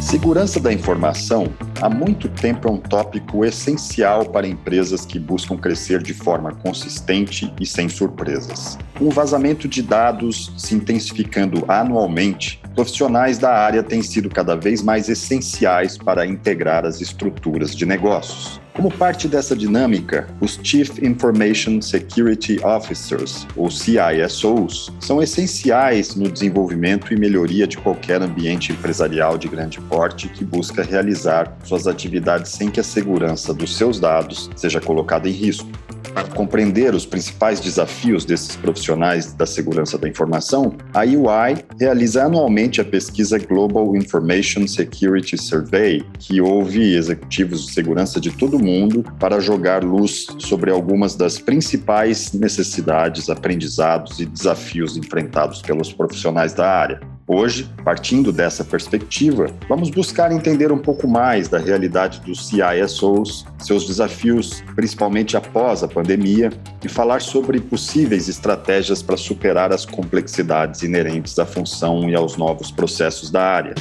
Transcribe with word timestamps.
Segurança 0.00 0.58
da 0.58 0.72
informação 0.72 1.52
há 1.82 1.88
muito 1.88 2.28
tempo 2.28 2.66
é 2.66 2.70
um 2.70 2.78
tópico 2.78 3.44
essencial 3.44 4.24
para 4.24 4.48
empresas 4.48 5.04
que 5.04 5.18
buscam 5.18 5.56
crescer 5.56 6.02
de 6.02 6.14
forma 6.14 6.52
consistente 6.52 7.52
e 7.60 7.66
sem 7.66 7.88
surpresas. 7.88 8.78
O 9.00 9.10
vazamento 9.10 9.68
de 9.68 9.82
dados 9.82 10.52
se 10.56 10.74
intensificando 10.74 11.64
anualmente, 11.68 12.60
profissionais 12.78 13.38
da 13.38 13.52
área 13.52 13.82
têm 13.82 14.00
sido 14.02 14.28
cada 14.28 14.54
vez 14.54 14.84
mais 14.84 15.08
essenciais 15.08 15.98
para 15.98 16.24
integrar 16.24 16.86
as 16.86 17.00
estruturas 17.00 17.74
de 17.74 17.84
negócios. 17.84 18.60
Como 18.72 18.88
parte 18.88 19.26
dessa 19.26 19.56
dinâmica, 19.56 20.28
os 20.40 20.60
Chief 20.62 21.02
Information 21.02 21.82
Security 21.82 22.60
Officers, 22.64 23.44
ou 23.56 23.68
CISOs, 23.68 24.92
são 25.00 25.20
essenciais 25.20 26.14
no 26.14 26.30
desenvolvimento 26.30 27.12
e 27.12 27.18
melhoria 27.18 27.66
de 27.66 27.76
qualquer 27.76 28.22
ambiente 28.22 28.70
empresarial 28.70 29.36
de 29.36 29.48
grande 29.48 29.80
porte 29.80 30.28
que 30.28 30.44
busca 30.44 30.84
realizar 30.84 31.58
suas 31.64 31.88
atividades 31.88 32.52
sem 32.52 32.70
que 32.70 32.78
a 32.78 32.84
segurança 32.84 33.52
dos 33.52 33.76
seus 33.76 33.98
dados 33.98 34.48
seja 34.54 34.80
colocada 34.80 35.28
em 35.28 35.32
risco. 35.32 35.68
Para 36.14 36.28
compreender 36.28 36.94
os 36.94 37.06
principais 37.06 37.60
desafios 37.60 38.24
desses 38.24 38.56
profissionais 38.56 39.32
da 39.32 39.46
segurança 39.46 39.98
da 39.98 40.08
informação, 40.08 40.74
a 40.94 41.00
UI 41.00 41.64
realiza 41.78 42.24
anualmente 42.24 42.80
a 42.80 42.84
pesquisa 42.84 43.38
Global 43.38 43.96
Information 43.96 44.66
Security 44.66 45.36
Survey, 45.36 46.04
que 46.18 46.40
ouve 46.40 46.94
executivos 46.94 47.66
de 47.66 47.72
segurança 47.72 48.20
de 48.20 48.30
todo 48.30 48.56
o 48.56 48.62
mundo 48.62 49.04
para 49.18 49.40
jogar 49.40 49.84
luz 49.84 50.26
sobre 50.38 50.70
algumas 50.70 51.14
das 51.14 51.38
principais 51.38 52.32
necessidades, 52.32 53.28
aprendizados 53.28 54.20
e 54.20 54.26
desafios 54.26 54.96
enfrentados 54.96 55.62
pelos 55.62 55.92
profissionais 55.92 56.52
da 56.52 56.68
área. 56.68 57.17
Hoje, 57.30 57.68
partindo 57.84 58.32
dessa 58.32 58.64
perspectiva, 58.64 59.50
vamos 59.68 59.90
buscar 59.90 60.32
entender 60.32 60.72
um 60.72 60.78
pouco 60.78 61.06
mais 61.06 61.46
da 61.46 61.58
realidade 61.58 62.22
dos 62.22 62.48
CISOs, 62.48 63.44
seus 63.58 63.86
desafios, 63.86 64.64
principalmente 64.74 65.36
após 65.36 65.82
a 65.82 65.88
pandemia, 65.88 66.50
e 66.82 66.88
falar 66.88 67.20
sobre 67.20 67.60
possíveis 67.60 68.30
estratégias 68.30 69.02
para 69.02 69.18
superar 69.18 69.74
as 69.74 69.84
complexidades 69.84 70.82
inerentes 70.82 71.38
à 71.38 71.44
função 71.44 72.08
e 72.08 72.14
aos 72.14 72.38
novos 72.38 72.70
processos 72.70 73.30
da 73.30 73.42
área. 73.42 73.74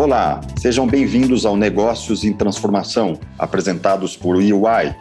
Olá, 0.00 0.40
sejam 0.56 0.86
bem-vindos 0.86 1.44
ao 1.44 1.58
Negócios 1.58 2.24
em 2.24 2.32
Transformação, 2.32 3.20
apresentados 3.38 4.16
por 4.16 4.34
UI. 4.36 4.96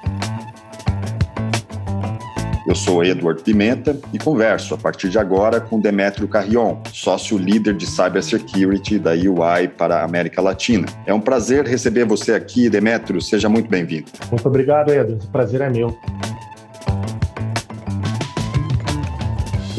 Eu 2.68 2.76
sou 2.76 3.02
Edward 3.02 3.42
Pimenta 3.42 3.98
e 4.12 4.20
converso 4.20 4.74
a 4.74 4.78
partir 4.78 5.08
de 5.08 5.18
agora 5.18 5.62
com 5.62 5.80
Demetrio 5.80 6.28
Carrion, 6.28 6.82
sócio 6.92 7.38
líder 7.38 7.78
de 7.78 7.88
Cybersecurity 7.88 9.00
da 9.00 9.12
UI 9.12 9.70
para 9.70 10.02
a 10.02 10.04
América 10.04 10.42
Latina. 10.42 10.86
É 11.06 11.14
um 11.14 11.22
prazer 11.22 11.64
receber 11.64 12.04
você 12.04 12.34
aqui, 12.34 12.70
Demetrio. 12.70 13.22
Seja 13.22 13.48
muito 13.48 13.70
bem-vindo. 13.70 14.12
Muito 14.30 14.46
obrigado, 14.50 14.92
Edward. 14.92 15.26
O 15.26 15.32
prazer 15.32 15.62
é 15.62 15.70
meu. 15.70 15.98